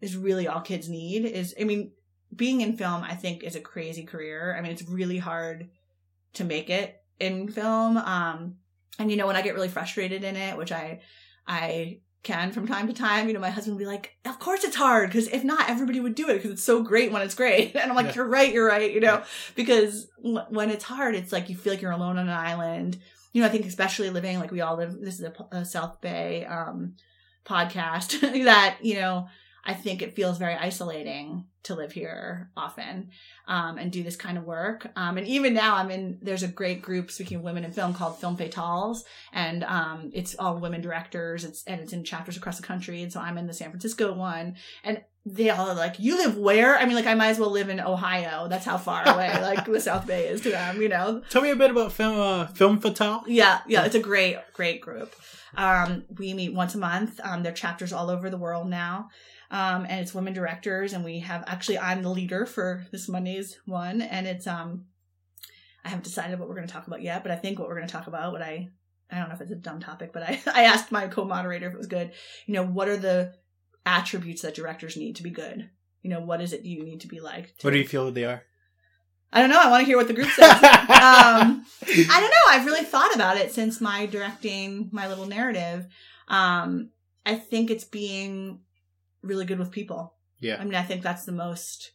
[0.00, 1.92] is really all kids need is I mean,
[2.34, 4.54] being in film I think is a crazy career.
[4.56, 5.70] I mean, it's really hard
[6.34, 7.96] to make it in film.
[7.96, 8.56] Um
[8.98, 11.00] and you know, when I get really frustrated in it, which I
[11.46, 14.64] I can from time to time, you know, my husband will be like, "Of course
[14.64, 17.34] it's hard because if not everybody would do it because it's so great when it's
[17.34, 18.14] great." And I'm like, Yeah.
[18.16, 19.22] "You're right, you're right," you know,
[19.54, 22.98] because w- when it's hard, it's like you feel like you're alone on an island
[23.32, 25.00] you know, I think especially living like we all live.
[25.00, 26.96] This is a, a South Bay um,
[27.46, 29.28] podcast that you know.
[29.64, 33.10] I think it feels very isolating to live here often
[33.46, 34.88] um, and do this kind of work.
[34.96, 36.18] Um, and even now, I'm in.
[36.20, 40.34] There's a great group speaking of women in film called Film Fatales, and um, it's
[40.36, 41.44] all women directors.
[41.44, 43.02] It's and it's in chapters across the country.
[43.02, 46.36] And so I'm in the San Francisco one, and they all are like, "You live
[46.36, 48.48] where?" I mean, like I might as well live in Ohio.
[48.48, 50.82] That's how far away like the South Bay is to them.
[50.82, 52.18] You know, Tell me a bit about film.
[52.18, 53.22] Uh, film fatale.
[53.28, 55.14] yeah, yeah, it's a great, great group.
[55.54, 57.20] Um, we meet once a month.
[57.22, 59.10] Um, there are chapters all over the world now.
[59.52, 63.58] Um, and it's women directors, and we have actually I'm the leader for this Monday's
[63.66, 64.86] one, and it's um,
[65.84, 67.76] I haven't decided what we're going to talk about yet, but I think what we're
[67.76, 68.70] going to talk about, what I
[69.10, 71.74] I don't know if it's a dumb topic, but I I asked my co-moderator if
[71.74, 72.12] it was good.
[72.46, 73.34] You know, what are the
[73.84, 75.68] attributes that directors need to be good?
[76.00, 77.58] You know, what is it you need to be like?
[77.58, 78.42] To, What do you feel they are?
[79.34, 79.60] I don't know.
[79.60, 80.50] I want to hear what the group says.
[80.50, 82.50] um, I don't know.
[82.50, 85.86] I've really thought about it since my directing my little narrative.
[86.28, 86.90] Um,
[87.24, 88.60] I think it's being
[89.22, 90.14] really good with people.
[90.40, 90.56] Yeah.
[90.60, 91.92] I mean, I think that's the most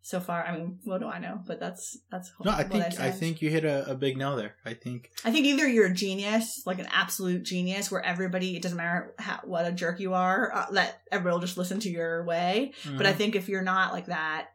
[0.00, 0.42] so far.
[0.46, 1.40] I mean, what do I know?
[1.46, 3.14] But that's that's No, I think I said.
[3.16, 4.54] think you hit a, a big nail there.
[4.64, 8.62] I think I think either you're a genius, like an absolute genius, where everybody it
[8.62, 11.90] doesn't matter how, what a jerk you are, uh, that everybody will just listen to
[11.90, 12.72] your way.
[12.96, 13.16] But I Mhm.
[13.16, 14.48] think if you're not like that,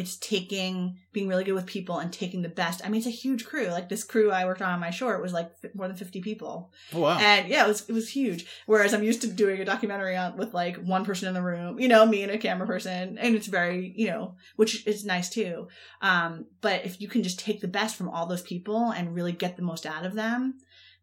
[0.00, 2.80] it's taking being really good with people and taking the best.
[2.82, 3.66] I mean, it's a huge crew.
[3.66, 6.72] Like this crew I worked on on my short was like more than fifty people,
[6.94, 8.46] oh wow, and yeah, it was it was huge.
[8.64, 11.78] Whereas I'm used to doing a documentary on with like one person in the room,
[11.78, 15.28] you know, me and a camera person, and it's very you know, which is nice
[15.28, 15.68] too.
[16.00, 19.32] Um, but if you can just take the best from all those people and really
[19.32, 20.54] get the most out of them,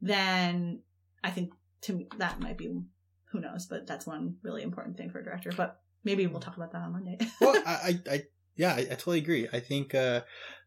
[0.01, 0.81] then
[1.23, 2.81] I think to me that might be
[3.31, 5.51] who knows, but that's one really important thing for a director.
[5.55, 7.19] But maybe we'll talk about that on Monday.
[7.41, 8.23] well, I, I, I
[8.57, 9.47] yeah, I, I totally agree.
[9.53, 10.21] I think uh,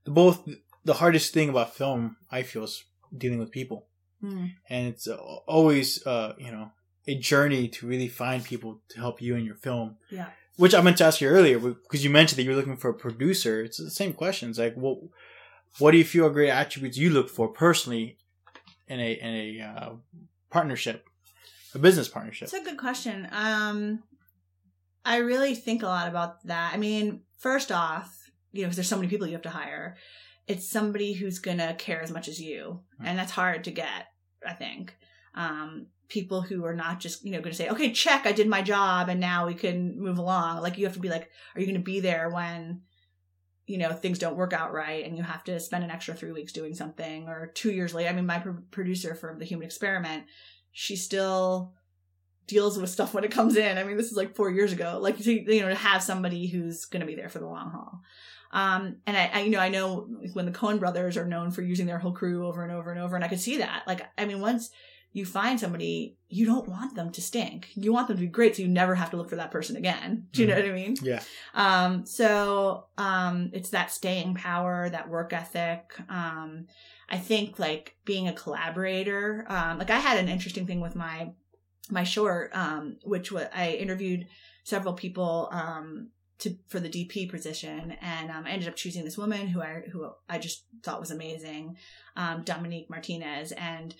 [0.05, 0.49] the both
[0.85, 2.85] the hardest thing about film, I feel, is
[3.17, 3.87] dealing with people,
[4.23, 4.53] Mm.
[4.69, 5.17] and it's uh,
[5.47, 6.71] always uh, you know
[7.07, 9.97] a journey to really find people to help you in your film.
[10.11, 10.29] Yeah.
[10.57, 12.95] Which I meant to ask you earlier because you mentioned that you're looking for a
[12.95, 13.63] producer.
[13.65, 14.59] It's the same questions.
[14.59, 14.99] Like, what
[15.79, 18.19] what do you feel are great attributes you look for personally
[18.89, 19.91] in a in a uh,
[20.51, 21.07] partnership,
[21.75, 22.47] a business partnership?
[22.49, 23.27] It's a good question.
[23.33, 24.03] Um,
[25.05, 26.75] I really think a lot about that.
[26.75, 29.97] I mean, first off, you know, because there's so many people you have to hire,
[30.47, 34.07] it's somebody who's gonna care as much as you, and that's hard to get.
[34.47, 34.95] I think
[35.35, 38.49] um, people who are not just you know going to say, "Okay, check, I did
[38.49, 41.61] my job, and now we can move along." Like you have to be like, "Are
[41.61, 42.83] you going to be there when?"
[43.67, 46.33] You know things don't work out right, and you have to spend an extra three
[46.33, 48.11] weeks doing something, or two years later.
[48.11, 50.25] I mean, my pro- producer for the Human Experiment,
[50.73, 51.75] she still
[52.51, 53.79] deals with stuff when it comes in.
[53.79, 54.99] I mean, this is like four years ago.
[55.01, 57.71] Like to, you know, to have somebody who's going to be there for the long
[57.71, 58.03] haul.
[58.53, 61.63] Um, and I, I, you know, I know when the Coen brothers are known for
[61.63, 63.85] using their whole crew over and over and over, and I could see that.
[63.87, 64.71] Like, I mean, once
[65.13, 67.69] you find somebody, you don't want them to stink.
[67.75, 69.77] You want them to be great, so you never have to look for that person
[69.77, 70.27] again.
[70.33, 70.97] Do you know what I mean?
[71.03, 71.23] Yeah.
[71.55, 75.93] Um, so um, it's that staying power, that work ethic.
[76.09, 76.67] Um,
[77.09, 79.45] I think like being a collaborator.
[79.49, 81.31] Um, like I had an interesting thing with my
[81.91, 84.27] my short, um, which was I interviewed
[84.65, 89.19] several people um, to for the DP position, and um, I ended up choosing this
[89.19, 91.77] woman who I who I just thought was amazing,
[92.17, 93.95] um, Dominique Martinez, and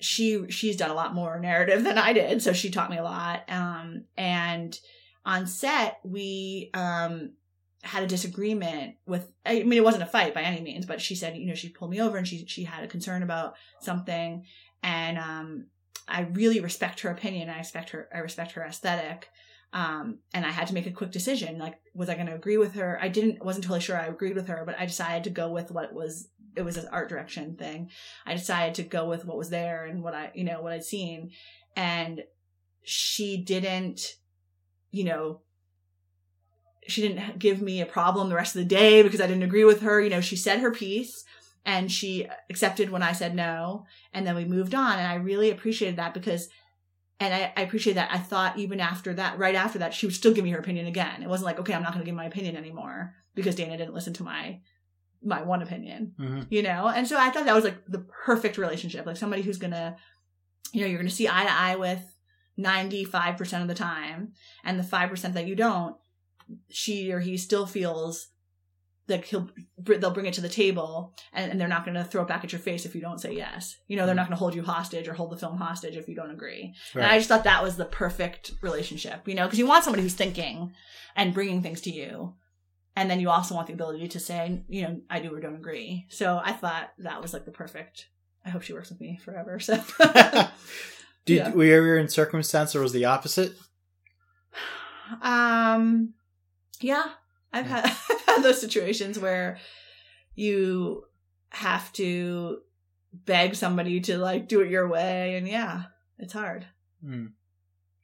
[0.00, 3.02] she she's done a lot more narrative than I did, so she taught me a
[3.02, 3.44] lot.
[3.48, 4.78] Um, and
[5.24, 7.32] on set, we um,
[7.82, 9.30] had a disagreement with.
[9.44, 11.68] I mean, it wasn't a fight by any means, but she said, you know, she
[11.68, 14.44] pulled me over and she she had a concern about something,
[14.82, 15.66] and um,
[16.08, 17.50] I really respect her opinion.
[17.50, 18.08] I respect her.
[18.14, 19.28] I respect her aesthetic.
[19.72, 21.58] Um, and I had to make a quick decision.
[21.58, 22.98] Like, was I going to agree with her?
[23.00, 23.44] I didn't.
[23.44, 26.28] wasn't totally sure I agreed with her, but I decided to go with what was.
[26.56, 27.90] It was an art direction thing.
[28.26, 30.82] I decided to go with what was there and what I, you know, what I'd
[30.82, 31.30] seen.
[31.76, 32.24] And
[32.82, 34.16] she didn't,
[34.90, 35.42] you know,
[36.88, 39.64] she didn't give me a problem the rest of the day because I didn't agree
[39.64, 40.00] with her.
[40.00, 41.24] You know, she said her piece
[41.64, 43.84] and she accepted when I said no.
[44.12, 44.98] And then we moved on.
[44.98, 46.48] And I really appreciated that because,
[47.20, 48.10] and I, I appreciate that.
[48.12, 50.86] I thought even after that, right after that, she would still give me her opinion
[50.86, 51.22] again.
[51.22, 53.94] It wasn't like, okay, I'm not going to give my opinion anymore because Dana didn't
[53.94, 54.60] listen to my,
[55.22, 56.88] my one opinion, hmm you know?
[56.88, 59.04] And so I thought that was like the perfect relationship.
[59.04, 59.96] Like somebody who's going to,
[60.72, 62.02] you know, you're going to see eye to eye with
[62.58, 64.32] 95% of the time.
[64.64, 65.96] And the 5% that you don't,
[66.70, 68.28] she or he still feels
[69.08, 69.48] like he'll
[69.78, 72.44] they'll bring it to the table and, and they're not going to throw it back
[72.44, 73.76] at your face if you don't say yes.
[73.86, 76.08] You know they're not going to hold you hostage or hold the film hostage if
[76.08, 76.74] you don't agree.
[76.94, 80.02] And i just thought that was the perfect relationship you know because you want somebody
[80.02, 80.72] who's thinking
[81.16, 82.34] and bringing things to you
[82.96, 85.56] and then you also want the ability to say you know i do or don't
[85.56, 86.06] agree.
[86.10, 88.08] So i thought that was like the perfect
[88.44, 89.76] i hope she works with me forever so.
[91.24, 91.50] Did Yeah.
[91.50, 93.52] were you ever in circumstance or was the opposite?
[95.22, 96.14] Um,
[96.80, 97.04] yeah,
[97.52, 99.58] I've had I've had those situations where
[100.34, 101.04] you
[101.50, 102.58] have to
[103.12, 105.84] beg somebody to like do it your way, and yeah,
[106.18, 106.66] it's hard.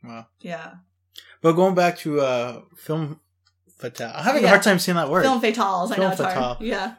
[0.03, 0.27] Wow.
[0.41, 0.75] Yeah,
[1.41, 3.21] But going back to uh, film
[3.79, 5.23] fatale, I'm having a hard time saying that word.
[5.23, 5.87] film fatales.
[5.93, 6.35] I know Film it's hard.
[6.35, 6.57] fatale.
[6.61, 6.95] Yeah,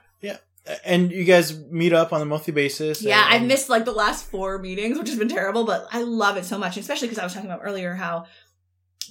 [0.83, 3.03] and you guys meet up on a monthly basis.
[3.03, 3.25] yeah.
[3.25, 6.37] and- I've missed like the last four meetings, which has been terrible, but I love
[6.37, 8.25] it so much, especially because I was talking about earlier how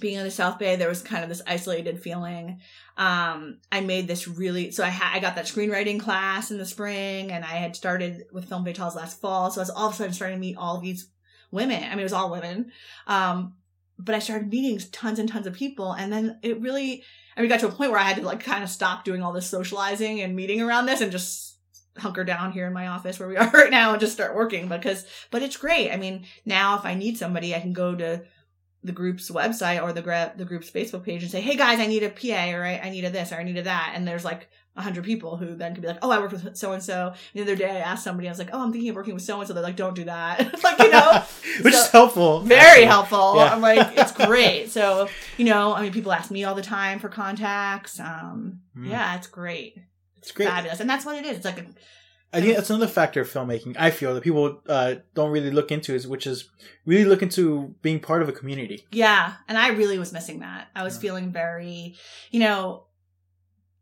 [0.00, 2.58] being in the South Bay, there was kind of this isolated feeling.
[2.96, 6.66] Um, I made this really, so I had, I got that screenwriting class in the
[6.66, 9.50] spring and I had started with Film Fatales last fall.
[9.50, 11.08] So I was all of a sudden starting to meet all these
[11.50, 11.82] women.
[11.82, 12.70] I mean, it was all women.
[13.06, 13.54] Um,
[13.98, 15.92] but I started meeting tons and tons of people.
[15.92, 17.04] And then it really,
[17.36, 19.22] I mean, got to a point where I had to like kind of stop doing
[19.22, 21.58] all this socializing and meeting around this and just
[21.96, 24.68] hunker down here in my office where we are right now and just start working
[24.68, 25.90] because, but it's great.
[25.90, 28.22] I mean, now if I need somebody, I can go to
[28.84, 31.86] the group's website or the gra- the group's Facebook page and say, "Hey guys, I
[31.86, 34.06] need a PA or I, I need a this or I need a that," and
[34.06, 36.72] there's like a hundred people who then could be like, "Oh, I work with so
[36.72, 38.96] and so." The other day, I asked somebody, I was like, "Oh, I'm thinking of
[38.96, 41.22] working with so and so." They're like, "Don't do that," like you know,
[41.62, 42.40] which so- is helpful.
[42.40, 43.36] very helpful.
[43.36, 43.54] Yeah.
[43.54, 44.70] I'm like, it's great.
[44.70, 45.08] So
[45.38, 47.98] you know, I mean, people ask me all the time for contacts.
[48.00, 48.90] Um, Mm.
[48.90, 49.76] yeah, it's great.
[50.18, 50.48] It's great.
[50.48, 51.36] fabulous, and that's what it is.
[51.36, 51.66] It's like a
[52.34, 53.76] I think that's another factor of filmmaking.
[53.78, 56.50] I feel that people uh, don't really look into is which is
[56.84, 58.86] really look into being part of a community.
[58.90, 60.68] Yeah, and I really was missing that.
[60.74, 61.00] I was Yeah.
[61.02, 61.96] feeling very,
[62.30, 62.84] you know,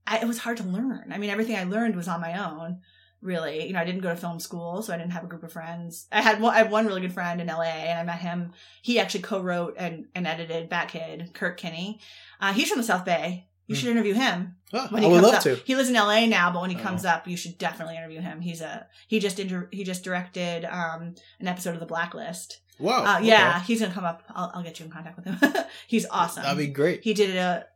[0.07, 1.13] I, it was hard to learn.
[1.13, 2.81] I mean, everything I learned was on my own.
[3.21, 5.45] Really, you know, I didn't go to film school, so I didn't have a group
[5.45, 6.09] of friends.
[6.11, 8.53] I had one, I had one really good friend in LA, and I met him.
[8.83, 12.01] He actually co-wrote and, and edited Batkid, Kurt Kuenne.
[12.41, 13.47] Uh, he's from the South Bay.
[13.67, 13.81] You Hmm.
[13.81, 15.43] should interview him Oh, when I he would comes love up.
[15.43, 15.55] to.
[15.65, 16.81] He lives in LA now, but when he Oh.
[16.81, 18.41] comes up, you should definitely interview him.
[18.41, 22.61] He's a he just inter- he just directed um, an episode of The Blacklist.
[22.79, 23.05] Wow.
[23.05, 24.25] Uh, yeah, he's gonna come up.
[24.31, 25.39] I'll, I'll get you in contact with him.
[25.87, 26.43] he's awesome.
[26.43, 27.03] That'd be great.
[27.03, 27.67] he did a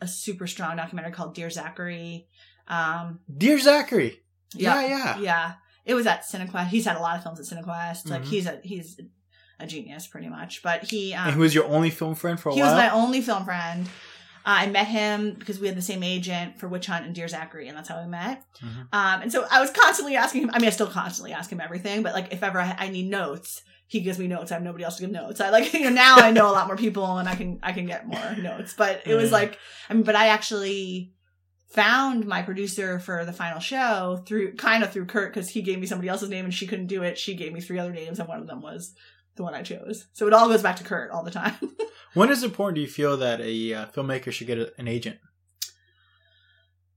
[0.00, 2.26] a super strong documentary called Dear Zachary.
[2.66, 4.20] Um, Dear Zachary.
[4.54, 5.18] yeah, Yeah, yeah.
[5.20, 5.52] yeah.
[5.84, 6.68] It was at Cinequest.
[6.68, 8.08] He's had a lot of films at Cinequest.
[8.08, 8.26] Like Mhm.
[8.26, 9.00] he's a he's
[9.58, 10.62] a genius, pretty much.
[10.62, 12.70] But he um, and who was your only film friend for a he while?
[12.70, 13.88] He was my only film friend.
[14.46, 17.28] Uh, I met him because we had the same agent for Witch Hunt and Dear
[17.28, 18.42] Zachary, and that's how we met.
[18.62, 18.86] Mhm.
[18.92, 20.50] Um, and so I was constantly asking him.
[20.52, 23.08] I mean, I still constantly ask him everything, but like if ever I, I need
[23.10, 24.50] notes, he gives me notes.
[24.50, 25.40] I have nobody else to give notes.
[25.40, 27.72] I like you know now I know a lot more people and I can I
[27.72, 28.74] can get more notes.
[28.76, 29.32] But it was Mhm.
[29.32, 31.12] like I mean, but I actually
[31.68, 35.78] found my producer for the final show through kind of through Kurt because he gave
[35.78, 37.16] me somebody else's name and she couldn't do it.
[37.18, 38.94] She gave me three other names and one of them was
[39.40, 40.06] the one I chose.
[40.12, 41.54] So it all goes back to Kurt all the time.
[42.12, 44.88] When is it important do you feel that a uh, filmmaker should get a, an
[44.88, 45.18] agent?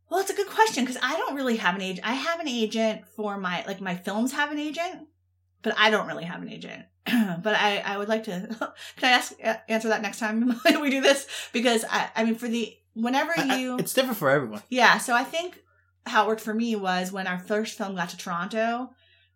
[0.10, 2.08] Well, it's a good question because I don't really have an agent.
[2.08, 5.08] I have an agent for my like my films have an agent,
[5.62, 6.86] but I don't really have an agent.
[7.06, 8.48] but I I would like to.
[8.98, 9.34] Can I ask
[9.70, 11.28] answer that next time we do this?
[11.52, 14.62] Because I I mean for the whenever I- I- you it's different for everyone.
[14.70, 14.98] yeah.
[14.98, 15.60] So I think
[16.06, 18.90] how it worked for me was when our first film got to Toronto,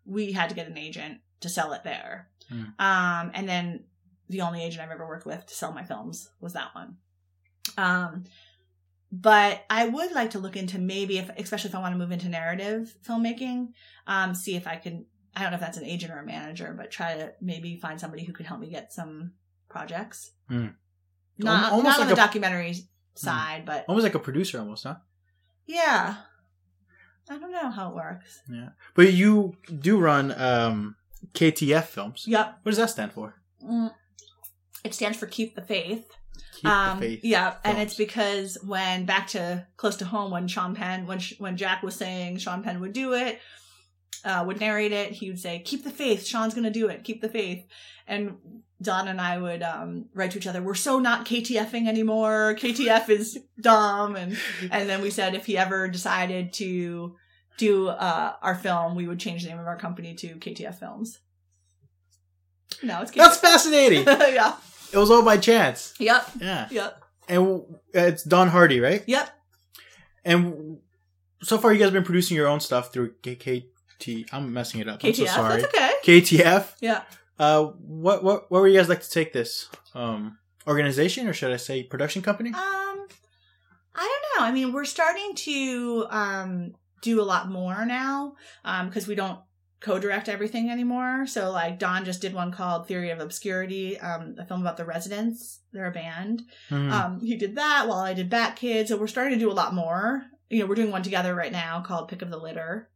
[0.04, 2.30] we had to get an agent to sell it there.
[2.48, 2.64] Hmm.
[2.78, 3.84] Um, and then
[4.28, 6.96] the only agent I've ever worked with to sell my films was that one.
[7.76, 8.24] Um,
[9.10, 12.12] but I would like to look into maybe if, especially if I want to move
[12.12, 13.68] into narrative filmmaking,
[14.06, 15.06] um, see if I can.
[15.34, 18.00] I don't know if that's an agent or a manager, but try to maybe find
[18.00, 19.32] somebody who could help me get some
[19.68, 20.32] projects.
[20.48, 20.68] Hmm.
[21.38, 22.74] Not, almost not on like the a- documentary
[23.14, 24.96] side, but Almost like a producer, almost, huh?
[25.66, 26.16] yeah.
[27.30, 28.40] I don't know how it works.
[28.50, 30.96] Yeah, but you do run um,
[31.32, 32.24] KTF films.
[32.26, 32.58] Yep.
[32.62, 33.34] What does that stand for?
[33.64, 33.92] Mm.
[34.84, 36.06] It stands for Keep the Faith.
[36.54, 37.20] Keep um, the faith.
[37.24, 41.56] Yeah, and it's because when back to close to home, when Sean Penn, when when
[41.56, 43.40] Jack was saying Sean Penn would do it,
[44.24, 46.26] uh, would narrate it, he would say, "Keep the faith.
[46.26, 47.04] Sean's gonna do it.
[47.04, 47.64] Keep the faith."
[48.06, 48.36] And
[48.80, 52.56] Don and I would um, write to each other, "We're so not KTFing anymore.
[52.58, 54.36] KTF is dumb." And
[54.70, 57.16] and then we said if he ever decided to
[57.58, 61.18] do uh, our film, we would change the name of our company to KTF Films.
[62.82, 63.16] No, it's KTF.
[63.16, 64.04] That's fascinating.
[64.06, 64.56] yeah.
[64.92, 65.94] it was all by chance.
[65.98, 66.30] Yep.
[66.40, 66.68] Yeah.
[66.70, 67.04] Yep.
[67.28, 69.02] And it's Don Hardy, right?
[69.06, 69.30] Yep.
[70.24, 70.78] And
[71.42, 74.28] so far, you guys have been producing your own stuff through KKT.
[74.32, 75.04] I'm messing it up.
[75.04, 75.28] I'm so KTF.
[75.28, 75.60] sorry.
[75.60, 75.92] That's okay.
[76.04, 76.74] KTF.
[76.80, 77.02] Yeah.
[77.38, 81.52] Uh, what what where would you guys like to take this um organization, or should
[81.52, 82.50] I say production company?
[82.50, 83.06] Um,
[83.94, 84.46] I don't know.
[84.46, 88.34] I mean, we're starting to um do a lot more now
[88.64, 89.40] um because we don't
[89.80, 91.24] co-direct everything anymore.
[91.26, 94.84] So like Don just did one called Theory of Obscurity, um, a film about the
[94.84, 95.60] Residents.
[95.72, 96.42] They're a band.
[96.68, 96.90] Hmm.
[96.90, 98.90] Um, he did that while I did Bat Kids.
[98.90, 100.24] So we're starting to do a lot more.
[100.50, 102.90] You know, we're doing one together right now called Pick of the Litter.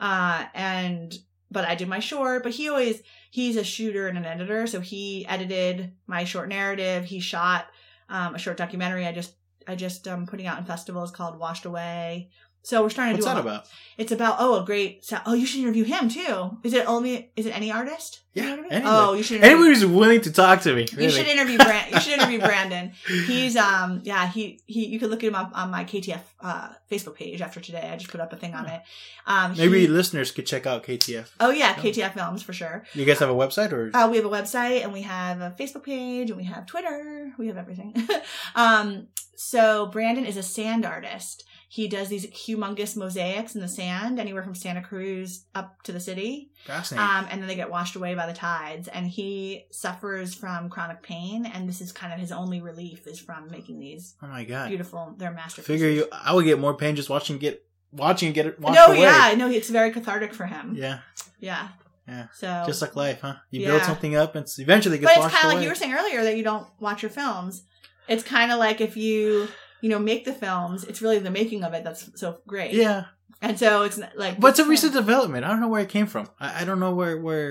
[0.00, 1.14] Uh, and,
[1.52, 3.00] but I did my short, but he always,
[3.30, 4.66] he's a shooter and an editor.
[4.66, 7.04] So he edited my short narrative.
[7.04, 7.66] He shot,
[8.08, 9.36] um, a short documentary I just,
[9.68, 12.30] I just, um, putting out in festivals called Washed Away.
[12.64, 13.66] So we're starting What's to do that a about?
[13.98, 16.56] It's about, oh, a great, so- oh, you should interview him too.
[16.64, 18.20] Is it only, is it any artist?
[18.32, 18.82] Yeah, know I mean?
[18.86, 20.86] Oh, you should interview- Anyone who's willing to talk to me.
[20.92, 21.04] Really.
[21.04, 21.92] you should interview Brand.
[21.92, 22.90] You should interview Brandon.
[23.26, 27.14] He's um yeah he he you could look him up on my KTF uh Facebook
[27.14, 27.88] page after today.
[27.92, 28.82] I just put up a thing on it.
[29.28, 31.28] Um Maybe he- listeners could check out KTF.
[31.38, 32.82] oh yeah KTF Films for sure.
[32.92, 33.96] You guys have a website or?
[33.96, 37.30] Uh, we have a website and we have a Facebook page and we have Twitter.
[37.38, 37.94] We have everything.
[38.56, 39.06] um
[39.36, 41.44] so Brandon is a sand artist.
[41.74, 45.98] He does these humongous mosaics in the sand, anywhere from Santa Cruz up to the
[45.98, 46.52] city.
[46.64, 47.04] Fascinating.
[47.10, 48.86] Um, and then they get washed away by the tides.
[48.86, 53.18] And he suffers from chronic pain, and this is kind of his only relief is
[53.18, 54.68] from making these oh my god.
[54.68, 55.16] beautiful.
[55.18, 55.66] They're masterpieces.
[55.66, 58.86] Figure you, I would get more pain just watching get watching get it washed No,
[58.94, 59.00] away.
[59.00, 60.76] yeah, no, it's very cathartic for him.
[60.76, 61.00] Yeah.
[61.40, 61.68] Yeah,
[62.06, 62.26] Yeah.
[62.34, 63.34] So Just like life, huh?
[63.50, 63.68] You Yeah.
[63.70, 65.54] build something up, and it's- eventually it but gets it's washed kind of away.
[65.56, 67.64] like you were saying earlier that you don't watch your films.
[68.06, 69.48] It's kind of like if you
[69.84, 72.72] you know make the films, it's really the making of it that's so great.
[72.72, 73.00] yeah,
[73.42, 75.44] and so it's like what's a recent development.
[75.44, 76.26] I don't know where it came from.
[76.40, 77.50] I, I don't know where where.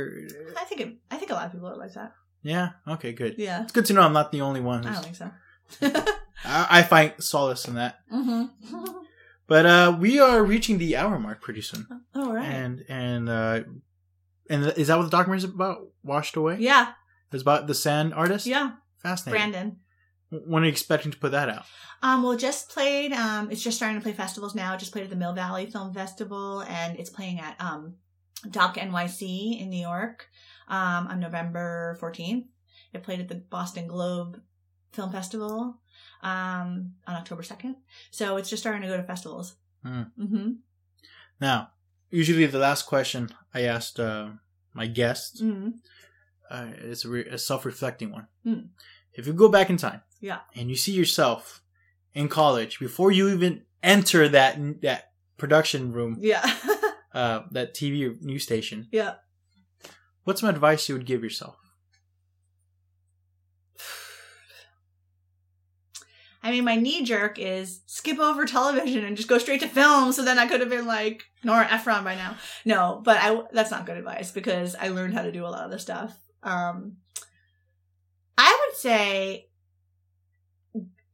[0.62, 2.12] I think it, I think a lot of people are like that.
[2.42, 2.70] Yeah.
[2.96, 3.14] Okay.
[3.14, 3.36] Good.
[3.38, 4.86] Yeah, It's good to know I'm not the only one.
[4.86, 5.30] I don't think so.
[6.46, 8.00] I, I find solace in that.
[8.10, 8.46] hmm
[9.48, 12.46] But uh, we are reaching the hour mark pretty soon, Oh right.
[12.48, 13.60] and and uh,
[14.50, 15.88] and is that what the documentary is about?
[16.02, 16.58] Washed away.
[16.60, 16.94] yeah,
[17.32, 18.46] It's about the sand artist.
[18.48, 18.72] yeah.
[19.04, 19.52] Fascinating.
[19.52, 19.68] Brandon.
[20.46, 21.66] When are you expecting to put that out?
[22.02, 23.14] Um, well, just played.
[23.14, 24.74] Um, it's just starting to play festivals now.
[24.74, 27.96] It just played at the Mill Valley Film Festival, and it's playing at um,
[28.50, 30.28] Doc NYC in New York
[30.68, 32.48] um, on November fourteenth.
[32.94, 34.42] It played at the Boston Globe
[34.92, 35.80] Film Festival
[36.22, 37.76] um, on October second.
[38.12, 39.56] So it's just starting to go to festivals.
[39.84, 40.04] Hmm.
[40.20, 40.52] Mm-hmm.
[41.42, 41.70] Now,
[42.10, 44.30] usually the last question I asked uh,
[44.74, 45.70] my guests Mm-hmm.
[46.50, 48.28] uh, is a, re- a self-reflecting one.
[48.44, 48.60] Hmm.
[49.14, 50.40] If you go back in time, Yeah.
[50.56, 51.62] and you see yourself
[52.14, 56.42] in college before you even enter that that production room, Yeah.
[57.14, 59.16] uh, that TV news station, yeah.
[60.24, 61.58] what's some advice you would give yourself?
[66.42, 70.12] I mean, my knee jerk is skip over television and just go straight to film.
[70.12, 72.36] So then I could have been like Nora Ephron by now.
[72.66, 75.66] No, but I that's not good advice because I learned how to do a lot
[75.66, 76.18] of the stuff.
[76.44, 76.98] Um,
[78.38, 79.48] I would say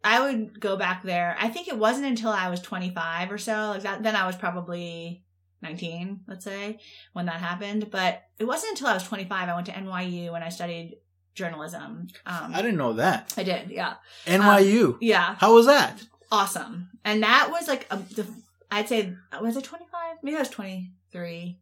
[0.04, 1.36] I would go back there.
[1.40, 4.04] I think it wasn't until I was 25 or so, like that.
[4.04, 5.24] Then I was probably
[5.62, 6.80] 19, let's say,
[7.14, 7.90] when that happened.
[7.92, 10.98] But it wasn't until I was 25 I went to NYU and I studied
[11.36, 12.08] journalism.
[12.26, 13.34] Um, I didn't know that.
[13.38, 13.96] I did, yeah.
[14.26, 14.98] NYU.
[15.02, 16.06] Yeah, How was that?
[16.32, 16.90] awesome.
[17.04, 18.28] And that was like a, the
[18.72, 20.18] I'd say was it 25?
[20.22, 21.60] Maybe I was 23.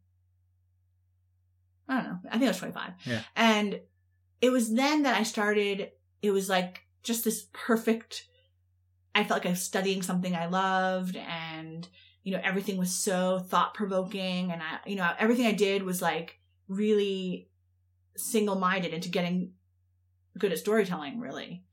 [1.89, 2.19] I don't know.
[2.29, 2.91] I think I was 25.
[3.05, 3.21] Yeah.
[3.35, 3.79] And
[4.41, 8.27] it was then that I started it was like just this perfect
[9.15, 11.87] I felt like I was studying something I loved and
[12.23, 16.03] you know everything was so thought provoking and I you know everything I did was
[16.03, 17.49] like really
[18.15, 19.53] single minded into getting
[20.37, 21.63] good at storytelling really.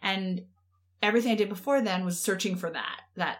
[0.00, 0.42] And
[1.02, 3.38] everything I did before then was searching for that that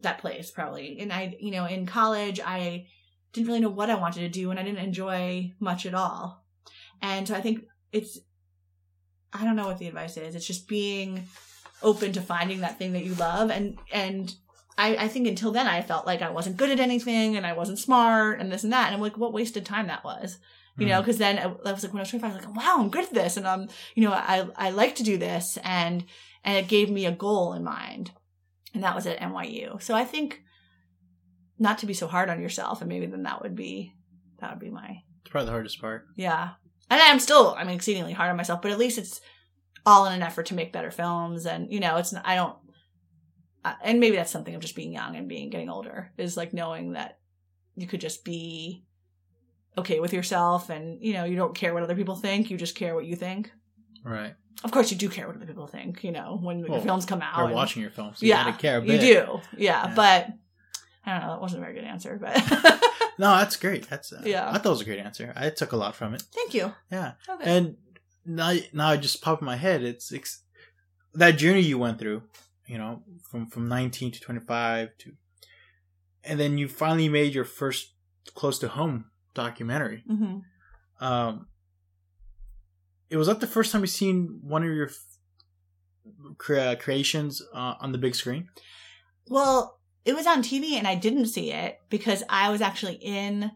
[0.00, 0.98] that place probably.
[0.98, 2.86] And I you know in college I
[3.32, 6.44] didn't really know what I wanted to do and I didn't enjoy much at all.
[7.02, 8.18] And so I think it's
[9.34, 10.34] I don't know what the advice is.
[10.34, 11.26] It's just being
[11.82, 13.50] open to finding that thing that you love.
[13.50, 14.34] And and
[14.78, 17.52] I, I think until then I felt like I wasn't good at anything and I
[17.52, 18.86] wasn't smart and this and that.
[18.86, 20.38] And I'm like what wasted time that was?
[20.76, 21.02] You know mm-hmm.
[21.02, 22.90] because then I, I was like when I was 25 I was like wow I'm
[22.90, 23.36] good at this.
[23.36, 25.58] And I'm you know I I like to do this.
[25.62, 26.04] And
[26.44, 28.12] and it gave me a goal in mind.
[28.72, 30.42] And that was at NYU so I think
[31.58, 33.94] not to be so hard on yourself and maybe then that would be
[34.40, 36.06] that would be my It's probably the hardest part.
[36.16, 36.50] yeah.
[36.90, 39.20] And I'm still, I'm exceedingly hard on myself, but at least it's
[39.86, 41.46] all in an effort to make better films.
[41.46, 42.56] And, you know, it's, not, I don't,
[43.64, 46.52] uh, and maybe that's something of just being young and being, getting older is like
[46.52, 47.18] knowing that
[47.76, 48.84] you could just be
[49.76, 52.50] okay with yourself and, you know, you don't care what other people think.
[52.50, 53.50] You just care what you think.
[54.04, 54.34] Right.
[54.62, 57.22] Of course, you do care what other people think, you know, when your films come
[57.22, 57.38] out.
[57.38, 58.18] you're watching your films.
[58.18, 58.56] So you yeah.
[58.56, 59.40] a You do.
[59.56, 59.94] Yeah, Yeah.
[59.94, 60.28] But
[61.04, 61.32] I don't know.
[61.32, 62.34] That wasn't a very good answer, but
[63.18, 63.88] No, that's great.
[63.88, 64.48] That's uh, Yeah.
[64.50, 65.32] I thought it was a great answer.
[65.36, 66.22] I took a lot from it.
[66.34, 66.74] thank you.
[66.90, 67.12] Yeah.
[67.28, 67.56] Okay.
[67.56, 67.76] And
[68.26, 69.82] now, now it just popped in my head.
[69.82, 70.42] It's, it's
[71.14, 72.22] that journey you went through,
[72.66, 75.12] you know, from from 19 to 25 to,
[76.24, 77.94] and then you finally made your first
[78.34, 80.02] close to home documentary.
[80.08, 80.38] hmm
[81.00, 81.46] Um,
[83.10, 84.90] it was that the first time you seen one of your
[86.38, 88.48] cre- creations uh, on the big screen.
[89.28, 93.50] Well, it was on TV and I didn't see it because I was actually in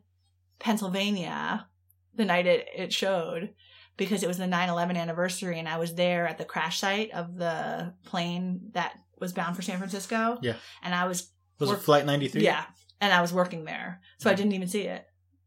[0.59, 1.67] Pennsylvania
[2.15, 3.51] the night it, it showed
[3.97, 7.37] because it was the 9-11 anniversary and I was there at the crash site of
[7.37, 10.39] the plane that was bound for San Francisco.
[10.43, 10.55] Yeah.
[10.83, 12.43] And I was, Was Work- it Flight 93?
[12.43, 12.65] yeah,
[13.01, 14.01] and I was working there.
[14.19, 15.05] So I didn't even see it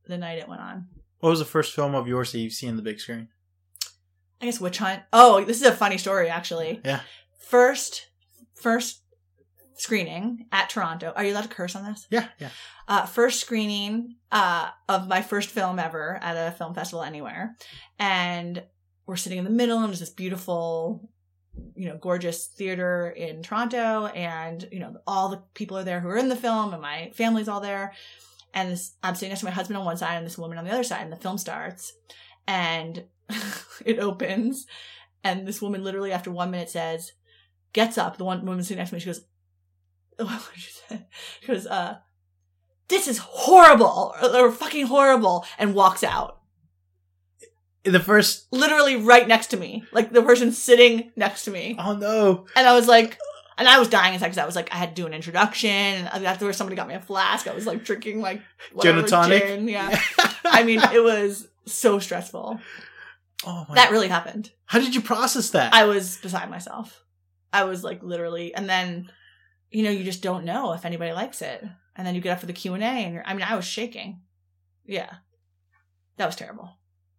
[0.07, 0.87] the night it went on.
[1.19, 3.29] What was the first film of yours that you've seen on the big screen?
[4.41, 5.03] I guess Witch Hunt.
[5.13, 6.81] Oh, this is a funny story actually.
[6.83, 7.01] Yeah.
[7.47, 8.07] First,
[8.55, 9.00] first
[9.81, 11.11] screening at Toronto.
[11.15, 12.05] Are you allowed to curse on this?
[12.11, 12.49] Yeah, yeah.
[12.87, 17.55] uh, first screening uh, of my first film ever at a film festival anywhere.
[17.97, 18.63] And
[19.07, 21.09] we're sitting in the middle, and there's this beautiful,
[21.75, 24.05] you know, gorgeous theater in Toronto.
[24.05, 27.11] And, you know, all the people are there who are in the film, and my
[27.15, 27.93] family's all there.
[28.53, 30.65] And this, I'm sitting next to my husband on one side and this woman on
[30.65, 31.93] the other side, and the film starts.
[32.47, 33.05] And
[33.85, 34.67] it opens,
[35.23, 37.13] and this woman literally, after one minute, says,
[37.73, 38.17] gets up.
[38.17, 39.25] The one woman sitting next to me, she goes,
[40.25, 41.05] what she say?
[41.41, 41.97] She goes, uh,
[42.87, 46.39] this is horrible or, or fucking horrible and walks out.
[47.83, 48.47] The first.
[48.51, 49.83] Literally right next to me.
[49.91, 51.75] Like the person sitting next to me.
[51.79, 52.45] Oh no.
[52.55, 53.17] And I was like,
[53.57, 55.69] and I was dying inside because I was like, I had to do an introduction.
[55.69, 57.47] And afterwards, somebody got me a flask.
[57.47, 59.43] I was like drinking like Gin whatever tonic?
[59.43, 59.67] gin.
[59.67, 59.99] Yeah.
[60.45, 62.59] I mean, it was so stressful.
[63.45, 63.75] oh my.
[63.75, 64.51] That really happened.
[64.65, 65.73] How did you process that?
[65.73, 67.03] I was beside myself.
[67.53, 69.11] I was like literally, and then,
[69.71, 71.63] you know, you just don't know if anybody likes it.
[71.95, 73.55] And then you get up for the Q and A, and you're, I mean, I
[73.55, 74.21] was shaking.
[74.85, 75.11] Yeah,
[76.17, 76.69] that was terrible,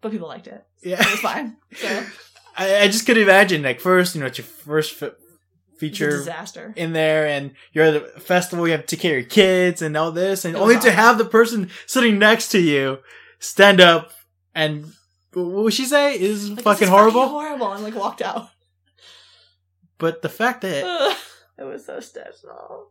[0.01, 0.65] but people liked it.
[0.83, 1.01] yeah.
[1.01, 1.57] It was fine.
[1.75, 2.05] So
[2.57, 5.79] I, I just could imagine like first, you know, it's your first f- it's a
[5.79, 6.73] feature disaster.
[6.77, 8.67] in there, and you're at the festival.
[8.67, 11.17] You have to take care of your kids and all this, and only to have
[11.19, 12.99] the person sitting next to you
[13.39, 14.13] stand up
[14.55, 14.93] and
[15.35, 17.27] what would she say is Like, fucking horrible.
[17.29, 18.49] horrible, and like walked out.
[19.99, 21.17] but the fact that,
[21.63, 22.89] it was so stressful.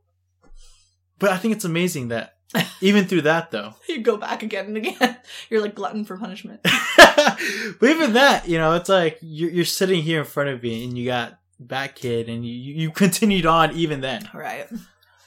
[1.19, 2.35] but I think it's amazing that
[2.81, 5.17] even through that though, You go back again and again.
[5.49, 6.61] You're like glutton for punishment.
[6.97, 10.83] but even that, you know, it's like you're, you're sitting here in front of me,
[10.83, 14.27] and you got Bat Kid, and you you continued on even then.
[14.33, 14.67] right.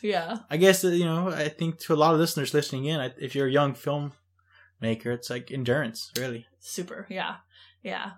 [0.02, 0.38] Yeah.
[0.50, 1.28] I guess uh, you know.
[1.30, 5.30] I think to a lot of listeners listening in, if you're a young filmmaker, it's
[5.30, 6.46] like endurance, really.
[6.60, 7.06] Super.
[7.08, 7.36] Yeah.
[7.82, 8.10] Yeah.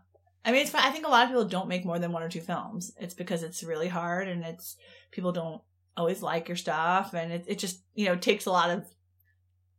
[0.44, 0.74] I mean, it's.
[0.74, 2.92] I think a lot of people don't make more than one or two films.
[2.98, 4.76] It's because it's really hard and it's
[5.10, 5.62] people don't
[5.96, 8.86] always like your stuff and it, it just, you know, takes a lot of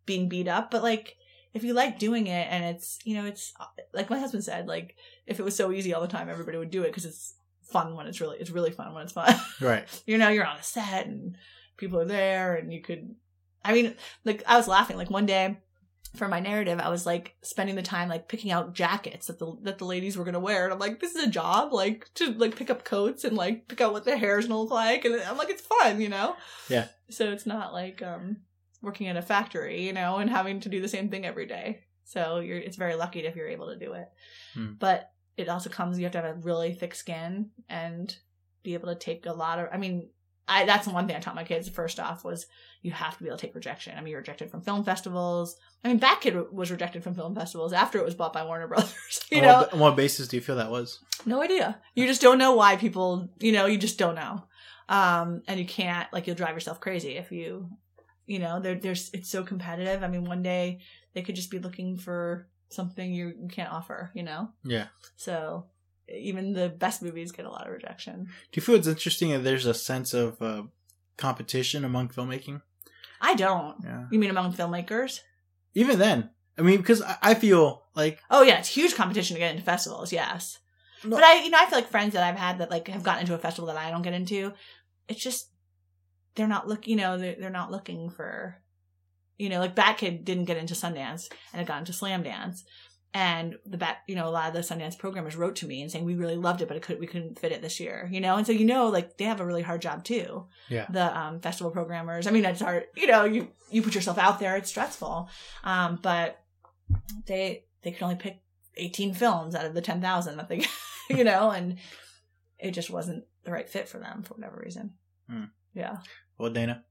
[0.06, 0.72] being beat up.
[0.72, 1.16] But like,
[1.54, 3.54] if you like doing it and it's, you know, it's
[3.94, 6.72] like my husband said, like, if it was so easy all the time, everybody would
[6.72, 9.34] do it because it's fun when it's really, it's really fun when it's fun.
[9.62, 10.04] Right.
[10.06, 11.38] you know, you're on a set and
[11.78, 13.16] people are there and you could
[13.68, 15.58] I mean, like I was laughing like one day
[16.16, 19.56] for my narrative, I was like spending the time like picking out jackets that the
[19.64, 22.32] that the ladies were gonna wear, and I'm like, this is a job, like to
[22.34, 25.22] like pick up coats and like pick out what their hair's gonna look like, and
[25.22, 26.36] I'm like, it's fun, you know.
[26.70, 26.88] Yeah.
[27.10, 28.38] So it's not like um
[28.82, 31.82] working at a factory, you know, and having to do the same thing every day.
[32.06, 34.08] So you're it's very lucky if you're able to do it,
[34.54, 34.74] Hmm.
[34.80, 38.16] but it also comes you have to have a really thick skin and
[38.64, 39.68] be able to take a lot of.
[39.72, 40.10] I mean,
[40.48, 41.68] I that's the one thing I taught my kids.
[41.70, 42.46] First off, was
[42.82, 43.94] you have to be able to take rejection.
[43.98, 45.56] I mean, you're rejected from film festivals.
[45.84, 48.68] I mean, Bat Kid was rejected from film festivals after it was bought by Warner
[48.74, 49.22] Brothers.
[49.32, 51.00] You on, know, what, on what basis do you feel that was?
[51.26, 51.80] no idea.
[51.96, 53.30] You just don't know why people.
[53.40, 54.44] You know, you just don't know.
[54.90, 57.70] Um, and you can't like you'll drive yourself crazy if you,
[58.26, 60.02] you know, there, there's it's so competitive.
[60.04, 60.80] I mean, one day
[61.14, 64.12] they could just be looking for something you, you can't offer.
[64.14, 64.88] You know, Yeah.
[65.18, 65.66] so
[66.10, 68.26] even the best movies get a lot of rejection.
[68.26, 70.64] Do you feel it's interesting that there's a sense of uh,
[71.18, 72.62] competition among filmmaking?
[73.20, 73.76] I don't.
[73.84, 74.06] Yeah.
[74.12, 75.20] You mean among filmmakers?
[75.74, 79.40] Even then, I mean, because I, I feel like Oh yeah, it's huge competition to
[79.40, 80.12] get into festivals.
[80.14, 80.60] Yes,
[81.04, 81.16] No.
[81.18, 83.22] but I, you know, I feel like friends that I've had that like have gotten
[83.22, 84.54] into a festival that I don't get into.
[85.08, 85.50] It's just
[86.36, 86.88] they're not look.
[86.88, 88.58] You know, they're they're not looking for.
[89.40, 92.64] You know, like Bat Kid didn't get into Sundance and it got into Slamdance,
[93.14, 95.92] and the Bat, you know, a lot of the Sundance programmers wrote to me and
[95.92, 98.08] saying we really loved it, but it could we couldn't fit it this year.
[98.12, 100.46] You know, and so you know, like they have a really hard job too.
[100.70, 100.86] Yeah.
[100.90, 102.28] The um, festival programmers.
[102.28, 102.86] I mean, it's hard.
[102.96, 104.56] You know, you you put yourself out there.
[104.56, 105.30] It's stressful,
[105.64, 106.40] um, but
[107.26, 108.42] they they could only pick
[108.76, 110.64] 18 films out of the 10,000 that they
[111.10, 111.78] you know and
[112.60, 114.94] it just wasn't the right fit for them for whatever reason
[115.28, 115.46] Hmm.
[115.74, 115.98] yeah
[116.38, 116.84] well, Dana,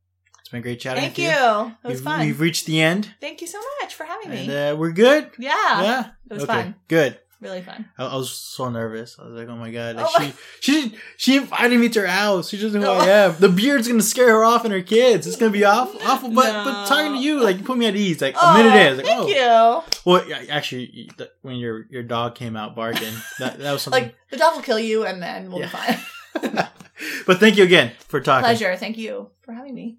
[0.47, 1.03] it's been great chatting.
[1.03, 1.76] thank with you Thank you.
[1.82, 4.47] it was we've, fun We've reached the end, thank you so much for having and
[4.47, 5.28] me uh, we're good.
[5.38, 6.11] yeah, yeah.
[6.30, 6.53] it was okay.
[6.53, 7.18] fun Good.
[7.40, 9.18] really fun I, I was so nervous.
[9.18, 12.01] I was like, "Oh my god!" Like Oh my- she, she, she invited me to
[12.03, 12.48] her house.
[12.48, 13.31] She doesn't know who I Oh.
[13.31, 13.36] am.
[13.40, 15.27] The beard's gonna scare her off and her kids.
[15.27, 16.31] It's gonna be awful, awful.
[16.31, 18.20] But, but talking to you, like, you put me at ease.
[18.23, 19.85] Like oh, a minute in, it's like, thank oh.
[19.85, 21.10] you Well, yeah, actually,
[21.43, 24.05] when your your dog came out barking, that that was something.
[24.05, 25.66] like the dog will kill you and then we'll Yeah.
[25.66, 26.68] be fine
[27.27, 28.44] but thank you again for talking.
[28.44, 29.98] pleasure thank you for having me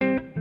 [0.00, 0.37] Thank you.